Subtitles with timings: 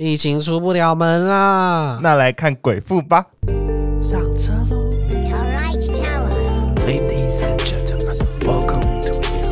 [0.00, 1.98] 疫情出不了门啦。
[2.00, 3.26] 那来看鬼父吧。
[4.00, 4.76] 上车喽
[5.10, 8.16] Alright, Tower.，Ladies and gentlemen,
[8.46, 9.50] welcome to here.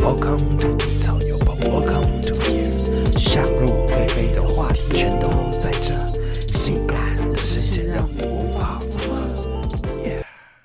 [0.00, 3.18] Welcome to 低潮有宝，Welcome to here.
[3.18, 5.92] 想入非非的话题全都在这，
[6.52, 9.26] 性感的世界让你无法负荷。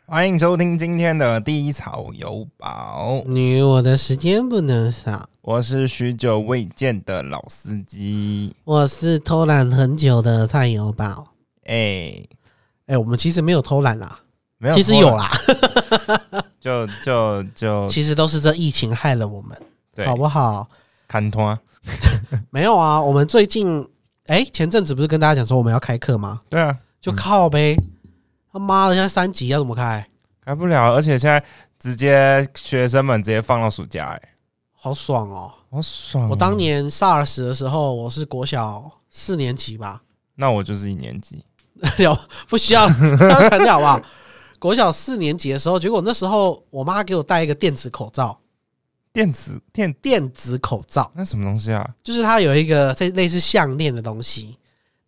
[0.05, 5.27] 欢迎收听今天的低潮有宝，女，我的时间不能少。
[5.46, 8.55] 我是许久未见的老司机。
[8.64, 11.27] 我是偷懒很久的菜友宝。
[11.67, 12.16] 哎、
[12.88, 14.22] 哎、我们其实没有偷懒啦，
[14.58, 15.30] 没有，其实有，啦，
[16.59, 19.55] 就就就其实都是这疫情害了我们，
[19.94, 20.67] 对，好不好？
[21.08, 21.55] 看拖，
[22.50, 23.88] 没有啊，我们最近
[24.25, 26.39] 哎、前阵子不是跟大家讲说我们要开课吗？
[26.50, 27.77] 对啊，就靠呗。
[28.52, 30.08] 他妈的，现在三级要怎么开？
[30.44, 31.44] 开不了，而且现在
[31.77, 34.22] 直接学生们直接放到暑假、哎，
[34.85, 35.52] 好爽哦！
[35.71, 40.03] 好爽哦、我当年 SARS 的时候，我是国小四年级吧，
[40.35, 41.44] 那我就是一年级，
[41.98, 44.02] 了不需要不要强调好不好？
[44.61, 48.39] 国小四年级的时候，结果那时候我妈给我戴一个电子口罩，
[49.11, 51.11] 电子电电子口罩。
[51.16, 51.89] 那什么东西啊？
[52.03, 54.56] 就是它有一个这类似项链的东西，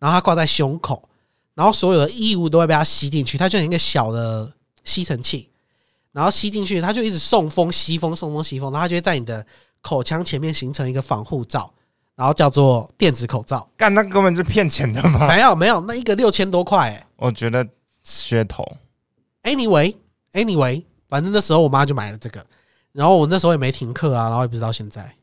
[0.00, 1.08] 然后它挂在胸口，
[1.54, 5.48] 然后所有的异物都会被它吸进去，它就像一个小的吸尘器，
[6.10, 9.46] 然后吸进去，它就一直送风吸风送风吸风，然后它就会在你的
[9.80, 11.72] 口腔前面形成一个防护罩，
[12.14, 13.68] 然后叫做电子口罩。
[13.76, 15.26] 干，那根本是骗钱的嘛！
[15.28, 17.06] 没有没有，那一个六千多块、欸。
[17.16, 17.66] 我觉得
[18.04, 18.64] 噱头
[19.42, 19.96] ，Anyway
[20.32, 22.44] Anyway，反正那时候我妈就买了这个，
[22.92, 25.14] 然后我那时候也没停课啊，然后也不知道现在。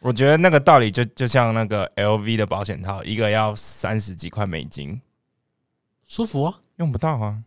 [0.00, 5.00] 我觉得那个道理就就像那个 LV 的保险套，一个要三十几块美金，
[6.06, 7.38] 舒服啊，用不到啊。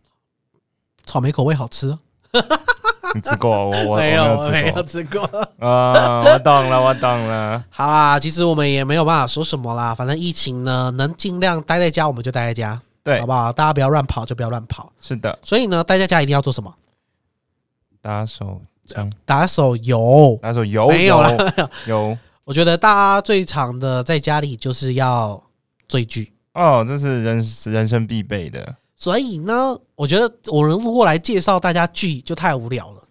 [1.04, 1.98] 草莓口味好吃哦。
[3.14, 3.50] 你吃过？
[3.50, 5.22] 我我 我没有没没有吃过。
[5.58, 7.64] 啊，我懂了，我懂了。
[7.70, 13.52] 好啦，其实我们也没有办法说什么啦，反正疫情呢，能尽量待在家我们就待在家，对好，不好？
[13.52, 14.92] 大家不要乱跑就不要乱跑。
[15.00, 16.72] 是的，所以呢，待在家一定要做什么？
[18.00, 20.38] 打手枪，打手游。
[20.40, 25.42] 打手游没有了有有我觉得大家最常的在家里就是要
[25.86, 26.32] 追剧。
[26.54, 28.74] 哦，这是人人生必备的。
[29.00, 33.02] 所以呢，我觉得我如果来介绍大家剧就太无聊了，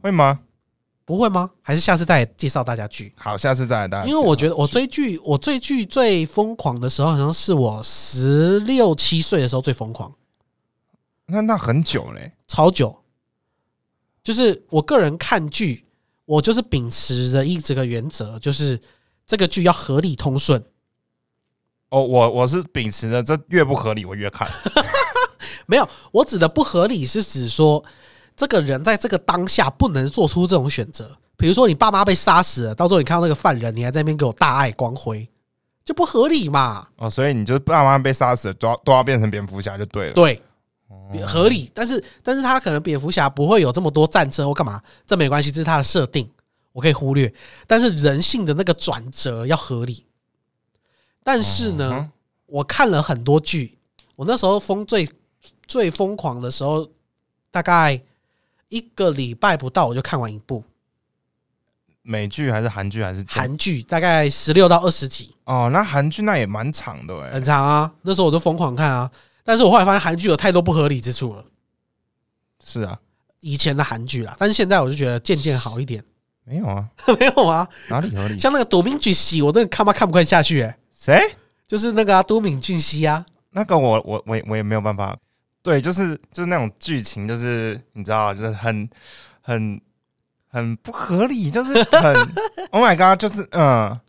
[0.00, 0.38] 会吗？
[1.04, 1.50] 不会吗？
[1.60, 3.12] 还是下次再介绍大家剧？
[3.16, 4.08] 好，下次再来大家。
[4.08, 10.14] 因为我觉得我追剧，我追剧最疯狂的时候，好像是我十六七岁的时候最疯狂，
[11.26, 12.34] 那那很久嘞。
[12.46, 12.96] 超久。
[14.22, 15.84] 就是我个人看剧，
[16.26, 18.80] 我就是秉持着一这个原则，就是
[19.26, 20.64] 这个剧要合理通顺。
[21.90, 24.46] 哦，我我是秉持着这越不合理我越看。
[25.66, 27.82] 没有，我指的不合理是指说，
[28.36, 31.16] 这个人在这个当下不能做出这种选择。
[31.36, 35.28] 比如说，你爸妈被杀死了，到时候你看到那个犯人，你还在那边给我大爱光辉，
[35.84, 36.86] 就不合理嘛？
[36.96, 40.14] 哦，所以你就爸妈被杀死了，都要都要变成蝙蝠侠就对了。
[40.14, 40.42] 对，
[41.26, 41.70] 合理。
[41.74, 46.28] 但是，但是他可能蝙蝠侠不会有这么多战车或干嘛，这没关系，这是他的设定，
[46.72, 47.32] 我可以忽略。
[47.66, 50.04] 但是人性的那个转折要合理。
[51.28, 52.10] 但是呢，嗯
[52.46, 53.76] 我看了很多剧，
[54.16, 55.06] 我那时候疯最
[55.66, 56.88] 最疯狂的时候，
[57.50, 58.00] 大概
[58.70, 60.64] 一个礼拜不到我就看完一部
[62.00, 67.44] 美剧还是韩剧还是韩剧，大概十六到二十集，哦，那韩剧那也蛮长的哎很。
[67.44, 67.92] 长啊。
[68.00, 69.10] 那时候我就疯狂看啊，
[69.44, 71.44] 但是我后来发现韩剧有太多不合理之处了。
[72.64, 72.98] 是啊，
[73.40, 76.02] 以前的韩剧啦，但是现在我就觉得渐渐好一点。
[76.44, 76.88] 没有啊，
[77.20, 78.38] 没有啊，哪里合理？
[78.38, 81.16] 像那个《夺命剧熙》，我真的看嘛看不看下去、欸，谁？
[81.68, 85.16] 就是那个啊，都敏俊熙啊，那个我我我我也没有办法。
[85.62, 88.88] 对，就是就是那种剧情，就是你知道，就是很
[89.40, 89.80] 很
[90.48, 92.14] 很不合理，就是很
[92.72, 94.00] Oh my God，就是嗯，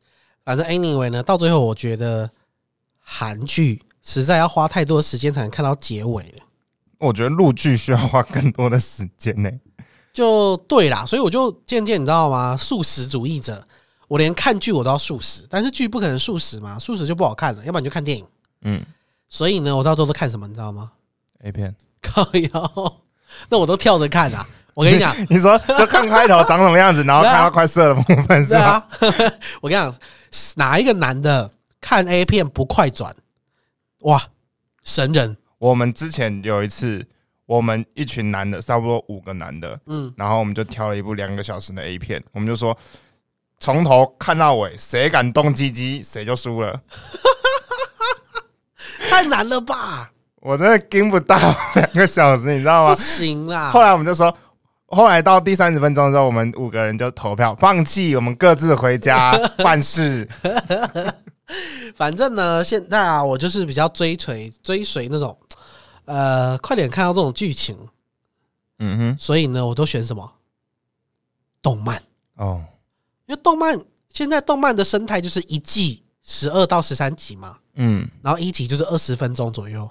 [0.44, 2.28] 反正 anyway 呢，到最后我觉得
[2.98, 6.44] 韩剧实在要花太多时间才能看到结尾了，
[6.98, 9.52] 我觉得录剧需要花更多的时间呢。
[10.12, 12.58] 就对啦，所以我就渐渐你知道吗？
[12.58, 13.68] 素食主义者，
[14.10, 18.26] 我连看剧我都要素食，但是剧不可能素食嘛，素食就不好看了，要不然你就看电影。
[18.64, 18.86] 嗯
[19.30, 20.92] 所以呢，我到最后都看什么，你知道吗
[21.44, 22.98] ？，A 片，靠腰，
[23.48, 24.46] 那我都跳着看啊。
[24.74, 28.66] 我跟你讲，你说就看开头长什么样子，然后看到快射的部分是对吧？
[28.72, 28.88] 啊，
[29.62, 29.94] 我跟你讲，
[30.56, 33.16] 哪一个男的看 A 片不快转？
[34.00, 34.20] 哇，
[34.84, 35.38] 神人！
[35.60, 37.06] 我们之前有一次，
[37.46, 42.76] 我们一群男的，差不多五个男的，嗯，然后我们就挑了一部两个小时的 A 片，我们就说
[43.60, 46.82] 从头看到尾，谁敢动鸡鸡，谁就输了。
[49.10, 50.12] 太难了吧？
[50.42, 51.38] 我真的跟不到
[51.76, 52.96] 两个小时，你知道不吗？
[52.96, 53.72] 行啦！
[53.72, 54.34] 后来我们就说，
[54.88, 60.28] 后来到第三十分钟的时候，我们五个人就投票放弃，我们各自回家 办事。
[61.98, 65.38] 反正呢，现在啊，我就是比较追随追随那种，
[66.06, 67.78] 呃，快点看到这种剧情，
[68.78, 70.32] 嗯哼，所以呢，我都选什么
[71.62, 72.02] 动漫，
[72.36, 72.64] 哦，
[73.30, 73.80] 因为动漫
[74.12, 79.88] 现在动漫的生态就是一季十二到十三集嘛，嗯，然后一集就是二十分钟左右，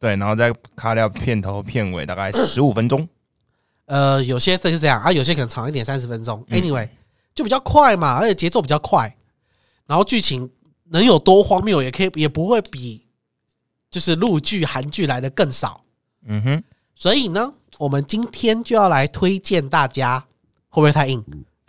[0.00, 3.08] 对，然后再卡掉片头片尾，大概 十五分钟。
[3.86, 6.44] 呃，有些就是这样啊，有些可能长一点，三十分钟。
[6.48, 6.88] 嗯 Anyway，
[7.32, 9.16] 就比较快嘛，而且节奏比较快，
[9.86, 10.50] 然后剧情
[10.88, 13.06] 能有多荒谬，也可以也不会比
[13.88, 15.84] 就是陆剧、韩剧来的更少。
[16.26, 16.64] 嗯哼，
[16.96, 20.26] 所以呢，我们今天就要来推荐大家，
[20.68, 21.24] 会不会太硬？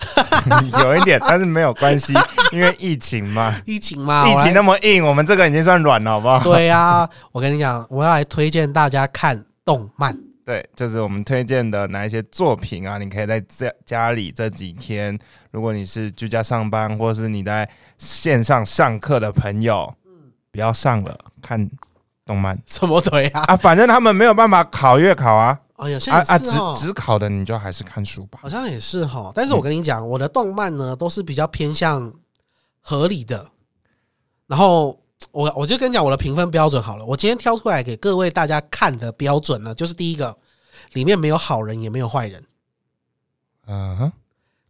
[0.83, 2.13] 有一点，但是没有关系，
[2.51, 6.39] 因为疫情嘛，疫情嘛，疫情那么硬，我们这个已经算软了，好不好？
[6.43, 10.17] 对呀、我跟你讲，我要来推荐大家看动漫。
[10.43, 15.17] 对，就是我们推荐的哪一些作品啊，你可以在家家里这几天，
[15.51, 19.93] 如果你是居家上班，或是你在线上上课的朋友，
[20.51, 21.69] 不要上了，看
[22.25, 23.43] 动漫什么鬼啊？
[23.47, 28.37] 啊，反正他们没有办法考月考啊，哦，有些啊啊，只只考的你就还是看书吧。
[28.43, 29.31] 好像也是哈。
[29.33, 32.13] 但是我跟你讲，我的动漫呢都是比较偏向
[32.81, 33.49] 合理的。
[34.45, 35.01] 然后
[35.31, 40.37] 我我就跟你讲我的评分标准好了，我今天挑出来给各位大家看的标准呢，就是第一个，
[40.93, 42.43] 里面没有好人也没有坏人。
[43.65, 44.11] 嗯哼，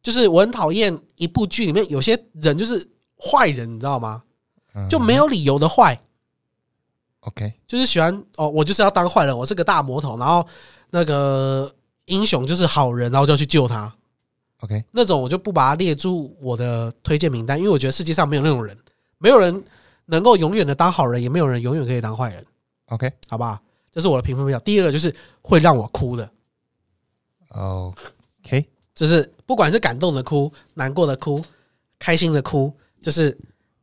[0.01, 4.23] 就是我很讨厌一部剧里面有些人就是坏人，你知道吗？
[4.73, 6.01] 嗯就没有理由的坏。
[7.21, 10.47] OK，就是喜欢哦，我就是要当坏人，我是个大魔头，然后
[10.91, 11.73] 那个
[12.05, 13.91] 英雄就是好人，然后就要去救他
[14.59, 18.77] ，OK，那种我就不把它列入我的推荐名单，因为我觉得世界上没有那种人，
[19.17, 19.63] 没有人
[20.05, 22.45] 能够永远的当好人，也没有人永远可以当坏人
[22.87, 23.57] ，OK，好不好？
[23.91, 24.59] 这是我的评分表。
[24.59, 26.29] 第二个就是会让我哭的
[27.49, 31.43] ，OK，就是不管是感动的哭、难过的哭、
[31.97, 33.37] 开心的哭，就是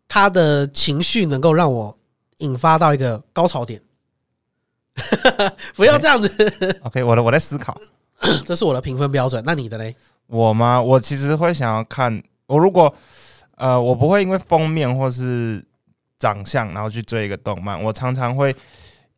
[0.07, 1.99] 他的情绪能够让我
[2.39, 3.83] 引发到一个高潮点。
[5.77, 7.79] 不要这样子，OK，我的我在思考，
[8.47, 9.43] 这是我的评分标准。
[9.47, 9.95] 那你的嘞？
[10.27, 10.81] 我吗？
[10.81, 12.95] 我其实会想要看，我如果
[13.57, 15.65] 呃，我不会因为封面或是
[16.19, 18.55] 长相然后去追一个动漫，我常常会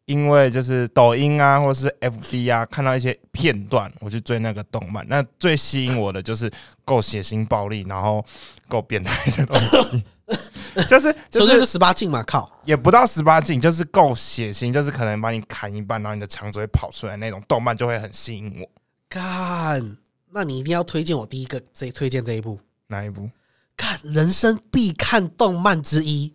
[0.06, 5.04] 因为就是抖音啊或是 FB 啊看到一些片段，我去追那个动漫。
[5.08, 6.50] 那最吸引我的就是
[6.84, 8.24] 够血腥暴力，然后
[8.68, 10.04] 够变态的东西，
[10.88, 12.50] 就是就首先是是十八禁嘛，靠！
[12.64, 18.68] 也不到十八禁，就是够血腥，就是可能把你砍一半，然后你的肠子会跑出来那种动漫就会很吸引我。
[19.08, 19.96] 干，
[20.30, 23.28] 那你一定要推荐我第一个这推荐这一部，哪一部？
[23.76, 26.28] 看人生必看动漫之一《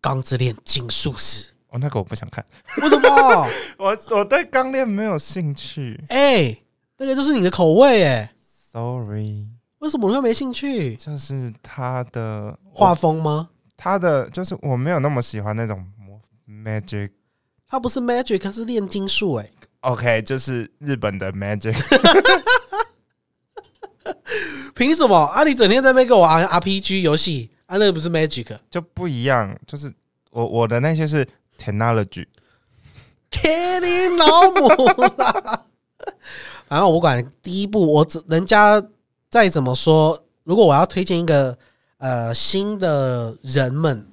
[0.00, 2.44] 钢之炼金术师哦，那个我不想看。》。
[2.82, 3.48] 为什么？
[3.78, 6.56] 我我对钢炼没有兴趣哎、
[6.98, 8.32] 那个就是你的口味哎、
[8.70, 9.48] ，sorry，
[9.80, 10.94] 为什么你会没兴趣？
[10.96, 13.50] 就是他的画画，风吗？
[13.76, 17.10] 他的就是我没有那么喜欢那种魔 magic。
[17.66, 19.50] 他不是 magic，他是炼金术哎。
[19.80, 21.74] OK，就是日本的 magic，
[24.74, 25.42] 凭什么啊？
[25.44, 27.78] 你整天在那边给我玩 RPG 游戏啊？
[27.78, 29.56] 那个不是 magic，就不一样。
[29.66, 29.90] 就是
[30.30, 31.26] 我我的那些是
[31.58, 32.26] technology，
[33.30, 33.48] 给
[33.80, 35.64] 你老母啦！
[36.68, 38.82] 反正我不管第一部，我只人家
[39.30, 41.56] 再怎么说，如果我要推荐一个
[41.98, 44.04] 呃新的人们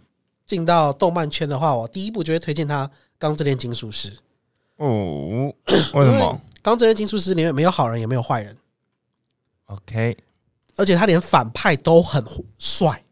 [0.46, 2.88] 进到动漫圈的话，我第一步就会推荐他
[3.18, 4.12] 《钢之炼金术师》。
[4.76, 8.56] 哦，为什么《钢之炼金术师》里面没有好人，也没有坏人
[9.66, 10.16] ，？OK
[10.76, 12.24] 而且他连反派都很
[12.60, 13.04] 帅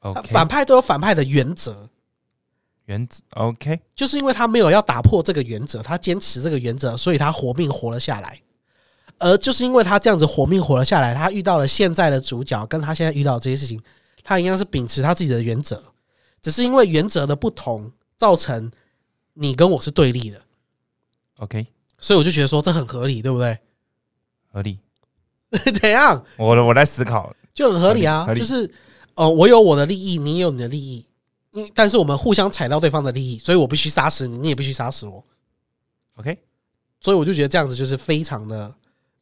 [0.00, 1.88] ，OK，反派都有反派的原则。
[2.84, 8.38] 原则 OK 就是因为他没有要打破这个原则，他坚持这个原则，所以他活命活了下来。
[9.18, 13.80] 而就是因为他这样子活命活了下来，他遇到了现在的主角，跟他现在遇到的这些事情，
[14.22, 15.82] 他一样是秉持他自己的原则，
[16.42, 18.70] 只是因为原则的不同，造成
[19.34, 20.40] 你跟我是对立的
[21.38, 21.66] ，OK，
[21.98, 23.58] 所以我就觉得说这很合理，对不对？
[24.52, 24.78] 合理。
[25.80, 28.26] 怎样我我在思考，就很合理啊？
[28.34, 28.68] 就是
[29.14, 31.06] 呃，我有我的利益，你有你的利益，
[31.52, 35.24] 嗯但是我们互相踩到对方的利益，所以我必须杀死你，你也必须杀死我。
[36.16, 36.36] OK，
[37.00, 38.74] 所以我就觉得这样子就是非常的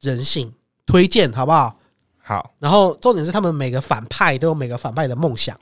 [0.03, 0.53] 人性，
[0.85, 1.75] 推荐好不好？
[2.23, 5.59] 好，然后重点是他们每个反派都有每个反派的梦想，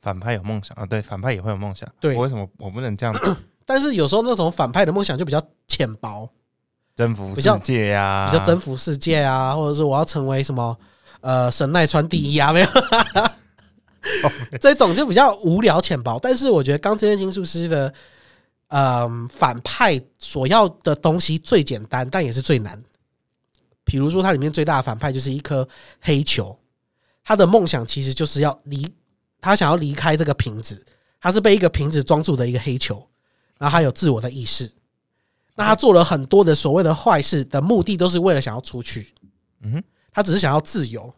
[0.00, 1.88] 反派有梦想啊，对，反派也会有梦想。
[2.00, 3.14] 对我为什么我不能这样
[3.64, 6.28] 但是有时候那种反派的梦想就比较浅薄，
[6.96, 8.28] 征服世界呀？
[8.28, 10.76] 比较征服世界啊，或者是我要成为什么
[11.20, 12.66] 呃神奈川第一啊，没有。
[14.60, 17.94] 这种就比较无聊浅薄，但是我觉得《钢之炼金术师》的，
[18.66, 22.82] 嗯、反派所要的东西最简单，但也是最难。
[23.92, 25.68] 比如说，它里面最大的反派就是一颗
[26.00, 26.58] 黑球，
[27.22, 28.90] 他的梦想其实就是要离
[29.38, 30.82] 他想要离开这个瓶子，
[31.20, 33.06] 他是被一个瓶子装住的一个黑球，
[33.58, 34.72] 然后他有自我的意识。
[35.54, 39.12] 那他做了很多的所谓的坏事的目的，都是为了想要出去。
[39.60, 41.12] 嗯哼，他只是想要自由。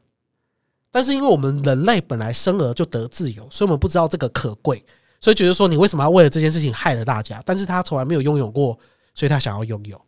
[0.91, 4.85] 但是因为我们人类本来生而就得自由，所以我们不知道这个可贵，
[5.21, 7.41] 所以觉得说你为什么要为了这件事情害了大家？
[7.47, 8.77] 但是他从来没有拥有过，
[9.15, 10.05] 所以他想要拥有。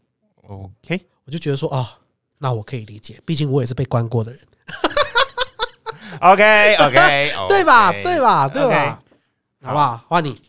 [0.48, 1.86] OK，我就觉得说，哦，
[2.38, 4.40] 那我可以理解，毕竟我也是被关过的人，
[6.20, 7.92] OK OK，对吧？
[7.92, 8.48] 对吧？
[8.48, 9.02] 对吧？
[9.62, 10.04] 好不好？
[10.08, 10.40] 换你。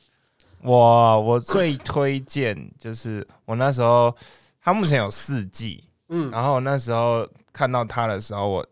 [0.62, 4.14] 我我最推荐就是我那时候，
[4.62, 8.68] 它目前有四季，嗯，然后那时候看到它的时候，我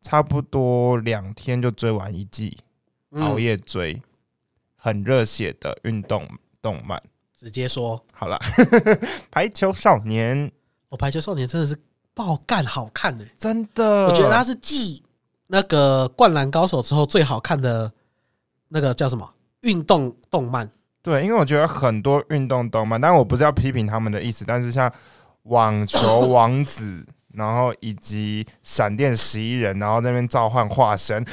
[0.00, 2.56] 差不多两天就追完一季，
[3.10, 4.00] 嗯熬夜追，
[4.76, 6.28] 很热血的运动
[6.60, 7.02] 动漫。
[7.36, 8.38] 直接说，好了，
[9.30, 10.50] 排球少年
[10.90, 11.76] 我排球少年真的是
[12.14, 15.02] 爆干好看的、真的，我觉得它是继
[15.48, 17.90] 那个灌篮高手之后最好看的
[18.68, 19.28] 那个叫什么
[19.62, 20.70] 运动动漫。
[21.02, 24.92] 对，因为我觉得很多运动动漫，但我不是要批评他们的意思，但是像
[25.44, 27.04] 网球王子，
[27.34, 31.24] 然后以及闪电十一人，然后那边召唤化身，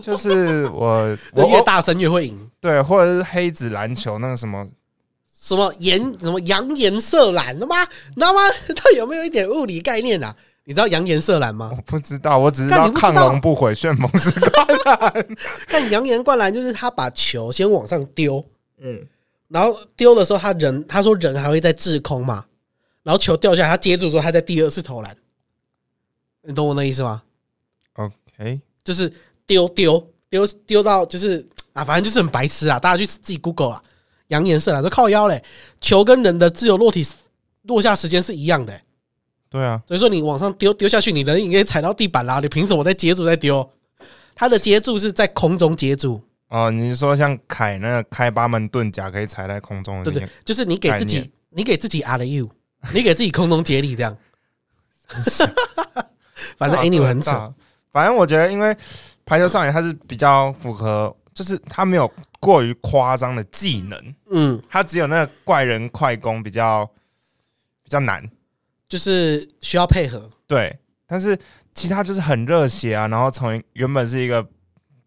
[0.00, 2.50] 就是我我越大声越会赢。
[2.60, 4.66] 对，或者是黑子篮球那个什么，
[5.40, 8.40] 什么颜什么扬颜色蓝，他妈，你知道吗？
[8.74, 10.34] 它有没有一点物理概念啊？
[10.64, 11.82] 你知道扬颜色蓝吗我？
[11.82, 15.26] 不知道，我只知道亢龙不悔，旋风式灌篮。
[15.66, 18.44] 看扬言灌篮就是他把球先往上丢，
[18.78, 19.06] 嗯，
[19.48, 22.44] 然后丢的时候他人他说人还会在滞空嘛，
[23.02, 25.16] 然后球掉下来他接住之后他在第二次投篮，
[26.42, 27.22] 你懂我那意思吗
[27.94, 29.10] ？OK，就是
[29.46, 33.82] 丢丢丢丢到就是啊，反正就是很白痴啊，大家去自己 Google 啊，
[34.28, 35.42] 扬颜色啦说靠腰嘞，
[35.80, 37.06] 球跟人的自由落体
[37.62, 38.82] 落下时间是一样的、欸
[39.50, 43.66] 对啊，所以说你往上丢丢下去，你人应该踩到地板啦，你凭什么在接住再丢？
[44.34, 50.28] 它的接住是在空中接住，哦，你是说像凯那个开八门遁甲可以踩在空中对不对？
[50.44, 52.50] 就是你给自己，你给自己 R 的 U，
[52.92, 54.14] 你给自己空中接力这样。
[56.58, 57.18] 反正哇 anyway 很。
[57.18, 57.54] 这扯，
[57.90, 58.76] 反正我觉得，因为
[59.24, 66.88] 排球少年他是比较符合，就是他没有过于夸张的技能，嗯，他只有那个怪人快攻比较
[67.82, 68.28] 比较难，
[68.88, 70.78] 就是需要配合，对。
[71.10, 71.38] 但是
[71.72, 74.46] 其他就是很热血啊，然后从原本是一个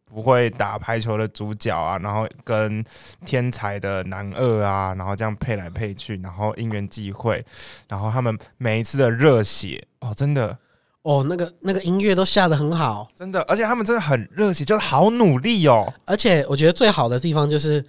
[0.04, 2.84] 不会打排球的主角啊，然后跟
[3.24, 7.46] 天才的男二啊，然后这样配来配去，然后因缘际会，
[7.88, 10.58] 然后他们每一次的热血哦，真的
[11.04, 15.92] 哦，那个那个音乐都下的很好，真的，而且他们真的很热血，就是好努力哦。
[16.06, 17.84] 而且我觉得最好的地方就是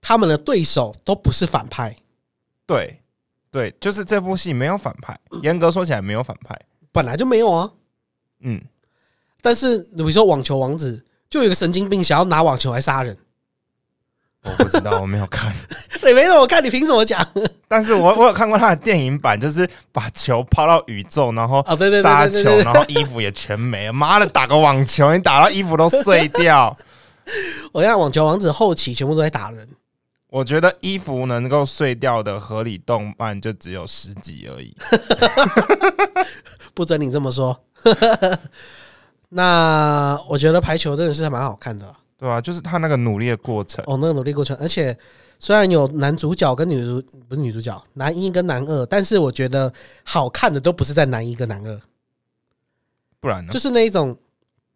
[0.00, 1.96] 他们的对手都不是反派，
[2.66, 3.00] 对
[3.50, 6.60] 对，就是这部戏没有反派， 严格说起来没有反派。
[6.90, 7.70] 本来就没有啊。
[8.40, 8.60] 嗯，
[9.40, 13.16] 但是比如说网球王子，就有一个神经病想要拿网球来杀人，
[14.46, 15.52] 我不知道，我没有看，
[16.02, 17.26] 你没让我看，你凭什么讲？
[17.68, 23.92] 但是我我有看过他的电影版，就是把球抛到宇宙，然后啊对对对杀球然后衣服也全没了。
[23.92, 26.76] 妈的，打个网球，你打到衣服都碎掉。
[27.72, 29.68] 我看网球王子后期全部都在打人，
[30.30, 34.76] 我觉得衣服能够碎掉的合理动漫就只有十集而已。
[36.72, 37.58] 不准你这么说。
[39.28, 43.84] 那我觉得排球真的是蛮好看的对啊，就是他那个努力的过程。
[43.86, 44.96] 哦，那个努力过程，而且
[45.38, 49.70] 虽然有男主角跟女主不是女主角，男一跟男二，但是我觉得
[50.02, 51.80] 好看的都不是在男一跟男二，
[53.20, 53.52] 不然呢？
[53.52, 54.16] 就是那一种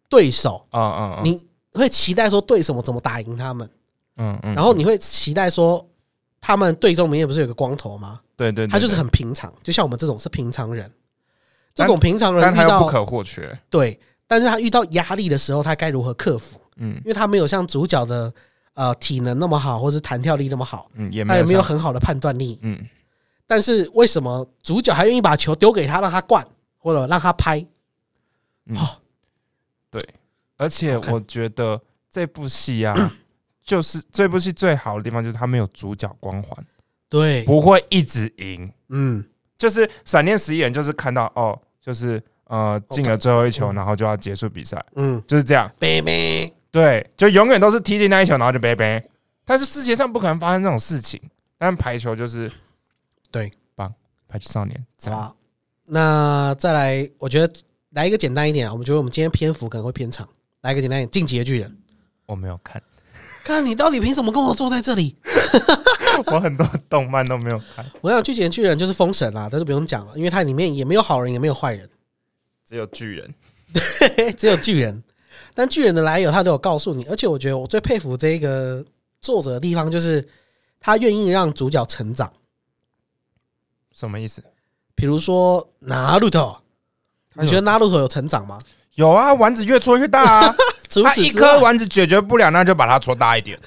[0.07, 1.43] 对手，嗯嗯嗯，你
[1.73, 3.67] 会期待说对手怎么打赢他们，
[4.17, 5.83] 嗯嗯，然后你会期待说
[6.39, 8.21] 他们队中里面不是有个光头吗？
[8.37, 10.91] 对对，对他就是很平常，就像我们这种是平常人，
[11.73, 13.59] 这种平常人遇到但他又不可或缺。
[13.69, 16.60] 对，但是他遇到压力的时候，他该如何克服？
[16.77, 16.95] 嗯。
[16.97, 18.33] 因为他没有像主角的
[18.73, 22.59] 呃体能那么好，或者弹跳力那么好，嗯，也他也没有很好的判断力。
[22.61, 22.79] 嗯。
[23.47, 26.45] 但是为什么主角还愿意把球丢给他，让他灌，
[26.77, 27.59] 或者让他拍？
[28.67, 28.77] 嗯。
[28.77, 28.87] 哦，
[29.89, 30.01] 对，
[30.57, 32.95] 而且我觉得这部戏啊，
[33.63, 36.65] 就是这部戏最好的地方就是他没有主角光环，
[37.09, 38.71] 对，不会一直赢。
[38.89, 39.23] 嗯，
[39.57, 45.69] 就是闪电十一人，就是看到哦，就是呃进了最后一球，嗯然后就要结束比赛，嗯，就是这样。
[45.77, 49.05] 贝贝，对，就永远都是踢进那一球，然后就拜拜。
[49.43, 51.21] 但是世界上不可能发生这种事情，
[51.57, 52.49] 但排球就是
[53.29, 53.93] 对，棒，
[54.27, 55.35] 排球少年，好。
[55.87, 57.53] 那再来，我觉得
[57.89, 60.25] 来一个简单一点啊，我们觉得我们今天篇幅可能会偏长，
[60.61, 61.69] 来一个简单一点，《进击的巨人》。
[62.25, 62.81] 我没有看，
[63.43, 65.17] 看你到底凭什么跟我坐在这里？
[66.27, 71.89] 我很多动漫都没有看，我想《进击的巨人》就是封神啦，这就不用讲了，因为它里面也没有好人，也没有坏人，
[72.65, 73.33] 只有巨人。
[74.37, 75.03] 只有巨人。
[75.53, 78.83] 但巨人的来由他都有告诉你，而且我觉得我最佩服这个
[79.19, 80.27] 作者的地方就是
[80.79, 82.31] 他愿意让主角成长。
[83.93, 84.43] 什么意思？
[84.95, 86.55] 比如说拿路头，
[87.35, 88.59] 他有你觉得拿路头有成长吗？
[88.95, 90.55] 有啊，丸子越搓越大啊。
[90.89, 93.57] 除他一颗丸子解决不了，那就把它搓大一点。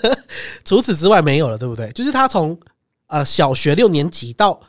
[0.66, 1.90] 除此之外没有了，对不对？
[1.92, 2.58] 就是他从
[3.06, 4.60] 呃小学六年级到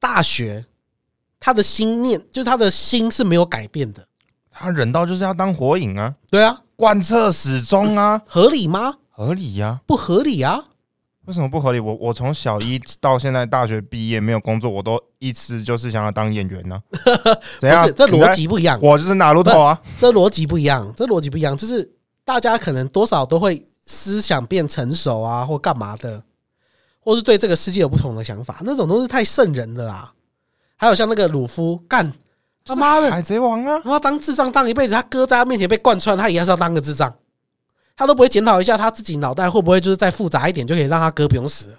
[0.00, 0.64] 大学，
[1.38, 4.04] 他的心念就是他的心是没有改变的。
[4.54, 8.94] 他忍到就是要当火影啊，对啊，贯彻始终啊，合理吗？
[9.10, 10.64] 合理呀、不合理啊！
[11.26, 11.80] 为什么不合理？
[11.80, 16.80] 我我从小一到现在大学毕业没有工作，我都一直就是想要当演员呢、
[17.58, 17.86] 怎样？
[17.96, 19.80] 这逻辑不一样，我就是拿路头啊。
[19.98, 21.88] 这逻辑不一样，这逻辑不一样，就是
[22.24, 26.22] 大家可能多少都会思想变成熟啊，或干嘛的，
[27.00, 30.12] 或是对这个世界有不同的想法，那种都是太圣人了啦。
[30.76, 32.12] 还有像那个鲁夫，干
[32.64, 33.80] 他妈的，海贼王啊！
[33.84, 37.14] 他妈当智障当一辈子，他哥在他面前被贯穿，他也是要当个智障，
[37.94, 41.76] 他都不会检讨一下他自己脑袋会不会就是再复杂一点，就可以让他哥不用死。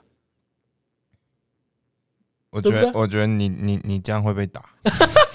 [2.52, 4.64] 我觉得，我觉得你你你这样会被打。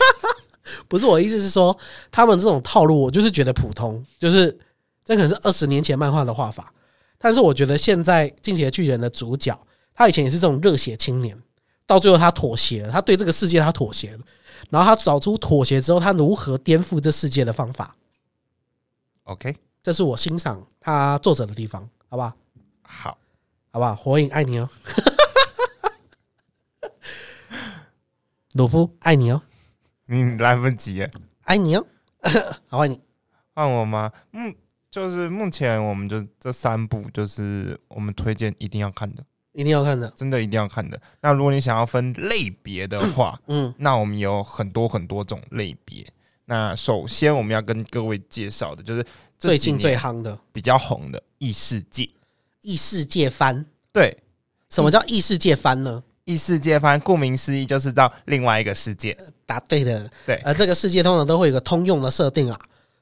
[0.88, 1.76] 不是我的意思是说，
[2.10, 4.56] 他们这种套路，我就是觉得普通，就是
[5.04, 6.72] 这可能是二十年前漫画的画法，
[7.18, 9.58] 但是我觉得现在《进击的巨人》的主角，
[9.94, 11.36] 他以前也是这种热血青年，
[11.86, 14.18] 到最后他妥协了，他对这个世界他妥协了，
[14.68, 17.96] 然后他找出妥协之后，他如何颠覆这世界的方法
[19.24, 22.32] ，OK，这是我欣赏他作者的地方，好不好？
[22.82, 23.18] 好，
[23.70, 23.94] 好不好？
[23.96, 24.68] 火影爱你哦，
[28.52, 29.40] 鲁夫爱你哦，
[30.06, 31.10] 你来不及耶，
[31.44, 31.86] 爱你哦，
[32.68, 33.00] 好爱你。
[33.54, 34.10] 换我吗？
[34.32, 34.54] 嗯，
[34.90, 41.00] 就是目前我们就这三部，就是我们推荐一定要看的，一定要看的，真的一定要看的。
[41.20, 46.06] 那如果你想要分类别的话， 嗯，那我们有很多很多种类别。
[46.44, 49.04] 那首先我们要跟各位介绍的就是
[49.38, 52.08] 最近最夯的比较红的异世界。
[52.62, 53.64] 异世界番。
[53.92, 54.16] 对，
[54.68, 56.02] 什么叫异世界番呢？
[56.24, 59.16] 异世界番顾名思义就是到另外一个世界。
[59.46, 60.08] 答对了。
[60.26, 62.58] 对而这个世界通常都会有一个通用的设定啊，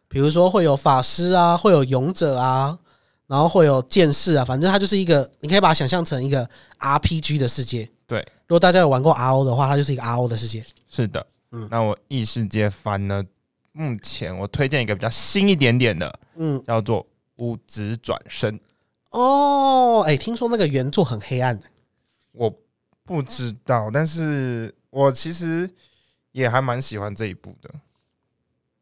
[0.08, 2.78] 比如说会有法师啊，会有勇者啊，
[3.28, 6.48] 然后会有剑士啊，反正它就是一个，你可以把它想象成一个
[6.80, 7.88] RPG 的世界。
[8.06, 10.64] 对，如果大家有玩过 RO 的话，它就是一个 RO 的世界。
[10.88, 13.22] 是的，嗯那我异世界番呢，
[13.72, 17.02] 目前我推荐一个比较新一点点的，嗯，叫做
[17.36, 18.58] 《五指转身》。
[19.10, 21.58] 哦，哎、听说那个原作很黑暗，
[22.32, 22.52] 我
[23.04, 25.68] 不知道，但是我其实
[26.32, 27.70] 也还蛮喜欢这一部的。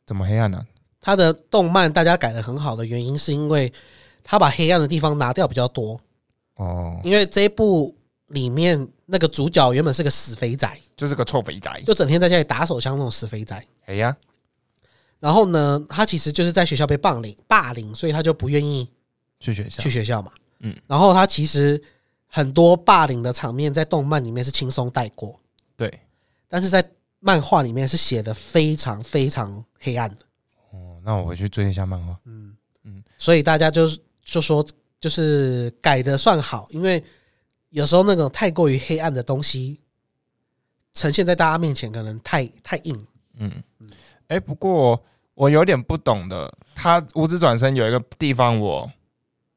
[0.07, 0.65] 怎么黑暗呢、
[1.01, 3.73] 它的动漫大家改的很好的原因是因为
[4.29, 5.99] 它把黑暗的地方拿掉比较多，
[6.57, 7.97] 哦，因为这一部
[8.29, 11.83] 里面那个主角原本是个死肥仔，就是个臭肥仔。
[11.87, 13.65] 就整天在家里打手枪那种死肥仔。
[13.85, 14.17] 哎呀，
[15.21, 18.91] 然后呢，他其实就是在学校被霸凌，霸凌，所以他就不愿意
[19.39, 20.33] 去学校去学校嘛。
[20.59, 21.81] 嗯，然后他其实
[22.27, 25.39] 很多霸凌的场面在动漫里面是轻松带过，
[25.77, 26.01] 对，
[26.49, 26.85] 但是在
[27.21, 30.17] 漫画里面是写的非常非常黑暗的。
[30.73, 32.19] 哦，那我回去追一下漫画。
[32.25, 33.89] 嗯嗯所以大家就
[34.27, 34.67] 就说
[35.01, 37.03] 就是改的算好，因为
[37.71, 39.81] 有时候那种太过于黑暗的东西
[40.95, 43.07] 呈现在大家面前，可能太太硬。
[43.39, 43.63] 嗯，
[44.27, 45.01] 哎、不过
[45.35, 48.91] 我有点不懂的，他五指转身有一个地方我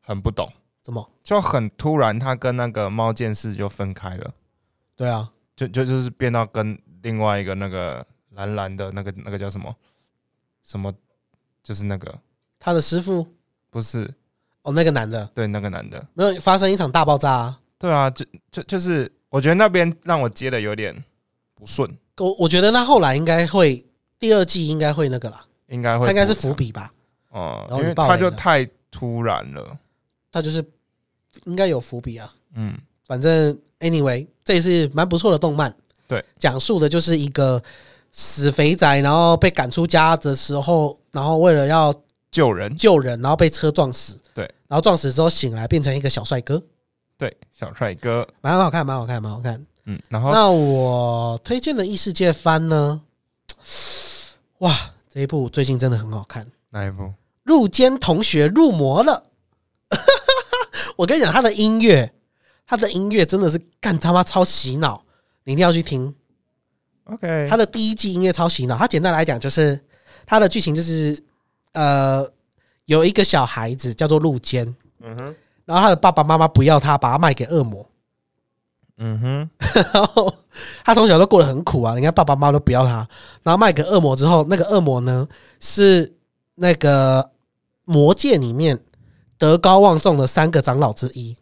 [0.02, 0.52] 很不懂，
[0.84, 1.10] 怎么？
[1.24, 4.34] 就很突然，他跟那个猫剑士就分开了，
[4.96, 9.76] 对啊，就就就是变到跟另外一个那个蓝蓝的那个那个叫什么？
[10.64, 10.94] 什么，
[11.64, 12.20] 就是那个。
[12.60, 13.26] 他的师傅？
[13.70, 14.14] 不是
[14.64, 17.60] 哦，那个男的对那个男的，没有发生一场大爆炸啊。
[17.78, 20.94] 对啊，就就就是我觉得那边让我接的有点
[21.56, 23.86] 不顺，我我觉得他后来应该会
[24.20, 26.92] 第二季应该会那个啦，应该会他应该是伏笔吧，
[27.30, 29.78] 哦、然后因为他就太突然了，
[30.30, 30.62] 他就是
[31.46, 32.34] 应该有伏笔啊。
[32.56, 35.74] 嗯，反正 anyway，这也是蛮不错的动漫。
[36.06, 37.62] 对，讲述的就是一个
[38.12, 41.94] 死肥宅，然后被赶出家的时候，然后为了要
[42.30, 44.20] 救人，救人，然后被车撞死。
[44.40, 46.64] 对，然后撞死之后醒来变成一个小帅哥，
[47.18, 49.66] 对，小帅哥，蛮好看，蛮好看，蛮好看。
[49.84, 53.02] 嗯，然后那我推荐的异世界番呢？
[54.60, 56.48] 哇，这一部最近真的很好看。
[56.70, 57.14] 哪一部？
[57.44, 59.26] 入间同学入魔了。
[60.96, 62.10] 我跟你讲，他的音乐，
[62.66, 65.04] 他的音乐真的是干他妈超洗脑，
[65.44, 66.16] 你一定要去听。
[67.04, 69.78] OK，他的第一季音乐超洗脑，他简单来讲就是
[70.26, 71.22] 他的剧情就是
[71.74, 72.26] 呃，
[72.90, 74.66] 有一个小孩子叫做入间，
[75.00, 77.88] 嗯哼，然后他的爸爸妈妈不要他，把他卖给恶魔，
[78.98, 79.50] 嗯哼，
[79.94, 80.34] 然后
[80.84, 83.08] 他从小都过得很苦啊，人家爸爸妈妈都不要他，
[83.44, 85.28] 然后卖给恶魔之后，那个恶魔呢
[85.60, 86.12] 是
[86.56, 87.30] 那个
[87.86, 88.80] 魔界里面
[89.38, 91.38] 德高望重的三个长老之一。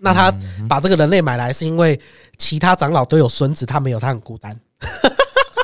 [0.00, 0.30] 那他
[0.68, 1.98] 把这个人类买来，是因为
[2.36, 4.54] 其他长老都有孙子，他没有，他很孤单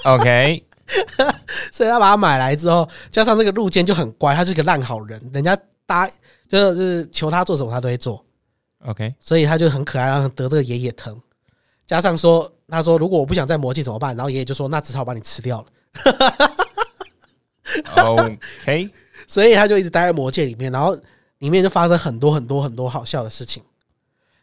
[0.05, 0.65] ，OK，
[1.73, 6.09] 所以他把他买来之后，加上这个路肩就很乖，他是个烂好人，人家搭
[6.49, 8.25] 就是求他做什么他都会做
[8.87, 11.21] ，OK，所以他就很可爱，然后得这个爷爷疼。
[11.87, 14.17] 加上说，他说如果我不想在魔界怎么办？
[14.17, 15.67] 然后爷爷就说，那只好把你吃掉了。
[17.97, 18.89] OK，
[19.27, 20.97] 所以他就一直待在魔界里面，然后
[21.39, 23.63] 里面就发生很多很多很多好笑的事情，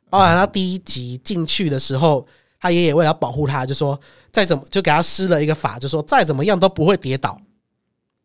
[0.10, 2.27] 包含他第一集进去的时候，
[2.67, 3.97] 他爷爷为了保护他，就说
[4.32, 7.39] 再怎么就给他施了一个法，就说再怎么样都不会跌倒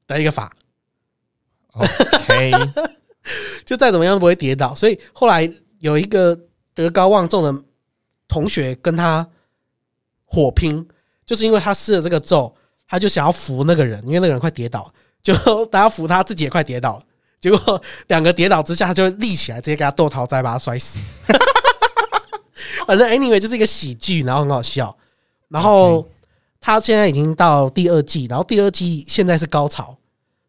[0.09, 0.53] 的一个法
[1.73, 2.53] ，OK，
[3.65, 4.75] 就再怎么样都不会跌倒。
[4.75, 6.37] 所以后来有一个
[6.75, 7.65] 德高望重的
[8.27, 9.29] 同学跟他
[10.25, 10.87] 火拼，
[11.25, 12.53] 就是因为他施了这个咒，
[12.89, 15.33] 他就想要扶那个人，因为那个人快跌倒了，就
[15.67, 17.03] 他要扶他，自己也快跌倒了。
[17.41, 20.99] 结果两个跌倒之下，他就立起来，直接给他斗桃栽，把他摔死。
[22.87, 24.97] 反正 anyway 就是一个喜剧，然后很好笑。
[25.49, 26.09] 然后
[26.61, 29.97] 他现在已经到第二季，然后第二季现在是高潮，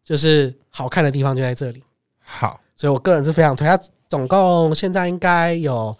[0.02, 1.82] 就是好看的地方就在这里。
[2.22, 3.66] 好，所以我个人是非常推。
[3.66, 5.96] 它总共现在应该有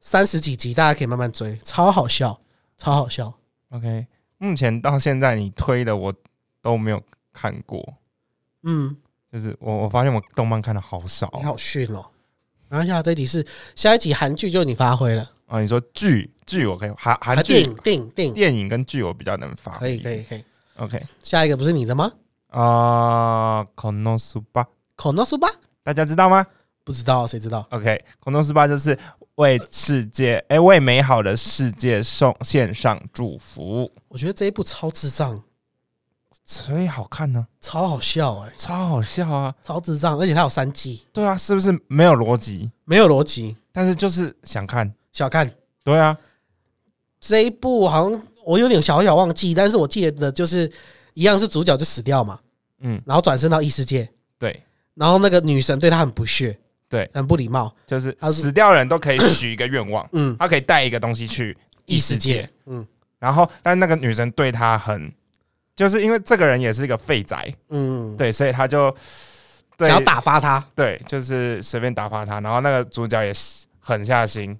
[0.00, 2.38] 三十几集，大家可以慢慢追，超好笑，
[2.78, 3.32] 超好笑。
[3.70, 4.06] OK，
[4.38, 6.14] 目前到现在你推的我
[6.62, 7.94] 都没有看过，
[8.62, 8.96] 嗯，
[9.32, 12.06] 就是我我发现我动漫看的好少你好逊哦。
[12.68, 15.30] 然后下这一集是下一集韩剧，就你发挥了。
[15.56, 15.60] 啊。
[15.60, 20.44] 你说剧剧我可以韩剧电影、电影、电影，电影跟剧我比较能发可以，可以，可以。
[20.76, 22.10] OK 下一个不是你的吗？
[22.50, 25.48] 啊 k o n o s u b a 口诺苏巴？
[25.82, 26.46] 大家知道吗
[26.84, 28.98] 不知道，谁知道？？OK，k o n o s u b a 就是
[29.36, 35.42] 为世界哎、为美好的世界送献上祝福，我觉得这一部超智障，
[36.44, 39.54] 所以好看呢，超好笑哎、超好笑啊！
[39.64, 42.70] 超智障，而且它有三季，对啊，是不是没有逻辑？
[42.84, 45.50] 没有逻辑，但是就是想看，小看。
[45.82, 46.14] 对啊，
[47.18, 50.70] 这一部好像我有点小小忘记，但是我记得就是
[51.14, 52.38] 一样是主角就死掉嘛，
[52.80, 54.06] 嗯，然后转身到异世界，
[54.38, 54.62] 对。
[54.94, 56.56] 然后那个女神对他很不屑，
[56.88, 62.86] 对，很不礼貌，就是他死掉人都可以许一个愿望，嗯，他可以带一个东西去异世界，，嗯。
[63.18, 65.12] 然后但那个女生对他很，
[65.74, 68.94] 就是因为这个人也是一个废宅，嗯，对，所以他就
[69.76, 69.88] 对。
[69.88, 73.32] 想要打发他，对，就是随便打发他，然后那个主角也
[73.80, 74.56] 狠下心，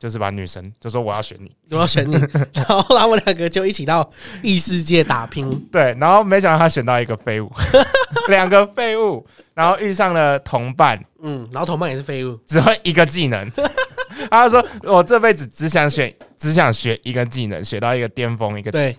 [0.00, 2.14] 就是把女神就说我要选你，我要选你，
[2.54, 4.10] 然后他们两个就一起到
[4.42, 7.52] 异世界打拼，对，然后没想到他选到一个废物，
[8.28, 13.48] 两个废物，然后遇上了同伴，嗯，然后同伴也是废物，只会一个技能。
[14.30, 18.96] 他说：“我这辈子只想选，只想学一个技能，学到一个巅峰，一个，对，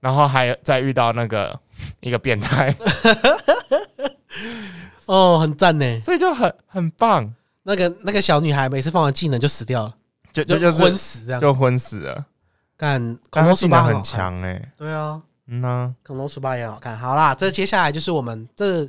[0.00, 1.58] 然后还有再遇到那个
[2.00, 2.74] 一个变态，
[5.06, 6.00] 哦，很赞呢。
[6.00, 9.94] 所以就很很棒，那个那个小女孩每次放完技能就死掉了，
[10.44, 11.40] 就就就是昏死这样。
[11.40, 12.24] 就昏死了。
[12.76, 16.98] 干但恐龙十八很强哎、对啊，嗯呐、恐龙十八也好看。
[16.98, 18.86] 好啦，这接下来就是我们这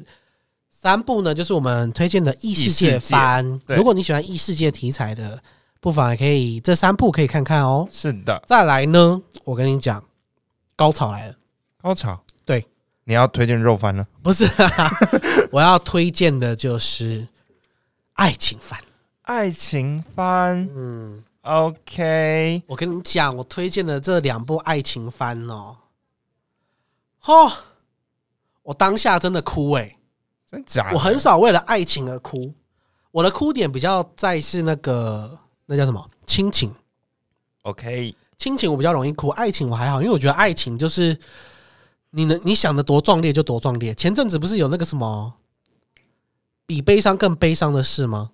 [0.70, 3.60] 三部呢，就是我们推荐的异世界番。
[3.66, 5.42] 对如果你喜欢异世界题材的，
[5.80, 7.88] 不妨也可以这三部可以看看哦。
[7.90, 10.04] 是的，再来呢，我跟你讲，
[10.76, 11.36] 高潮来了，
[11.82, 12.22] 高潮。
[12.44, 12.68] 对，
[13.06, 14.92] 你要推荐肉番呢，不是、啊，
[15.52, 17.26] 我要推荐的就是
[18.14, 18.78] 爱情番。
[19.22, 20.70] 爱情番。
[20.76, 25.78] 嗯，OK，我跟你讲，我推荐的这两部爱情番哦，
[27.24, 27.52] 哦，
[28.64, 29.98] 我当下真的哭诶、
[30.52, 30.96] 真假的？
[30.96, 32.54] 我很少为了爱情而哭，
[33.12, 36.10] 我的哭点比较在是那个那叫什么？
[36.26, 36.76] 亲情
[37.62, 41.18] ，OK，亲情我比较容易哭，爱情我还好，因为我觉得爱情就是
[42.10, 43.96] 你能你想的多壮烈就多壮烈。
[43.96, 45.34] 前阵子不是有那个什么
[46.66, 48.32] 比悲伤更悲伤的事吗？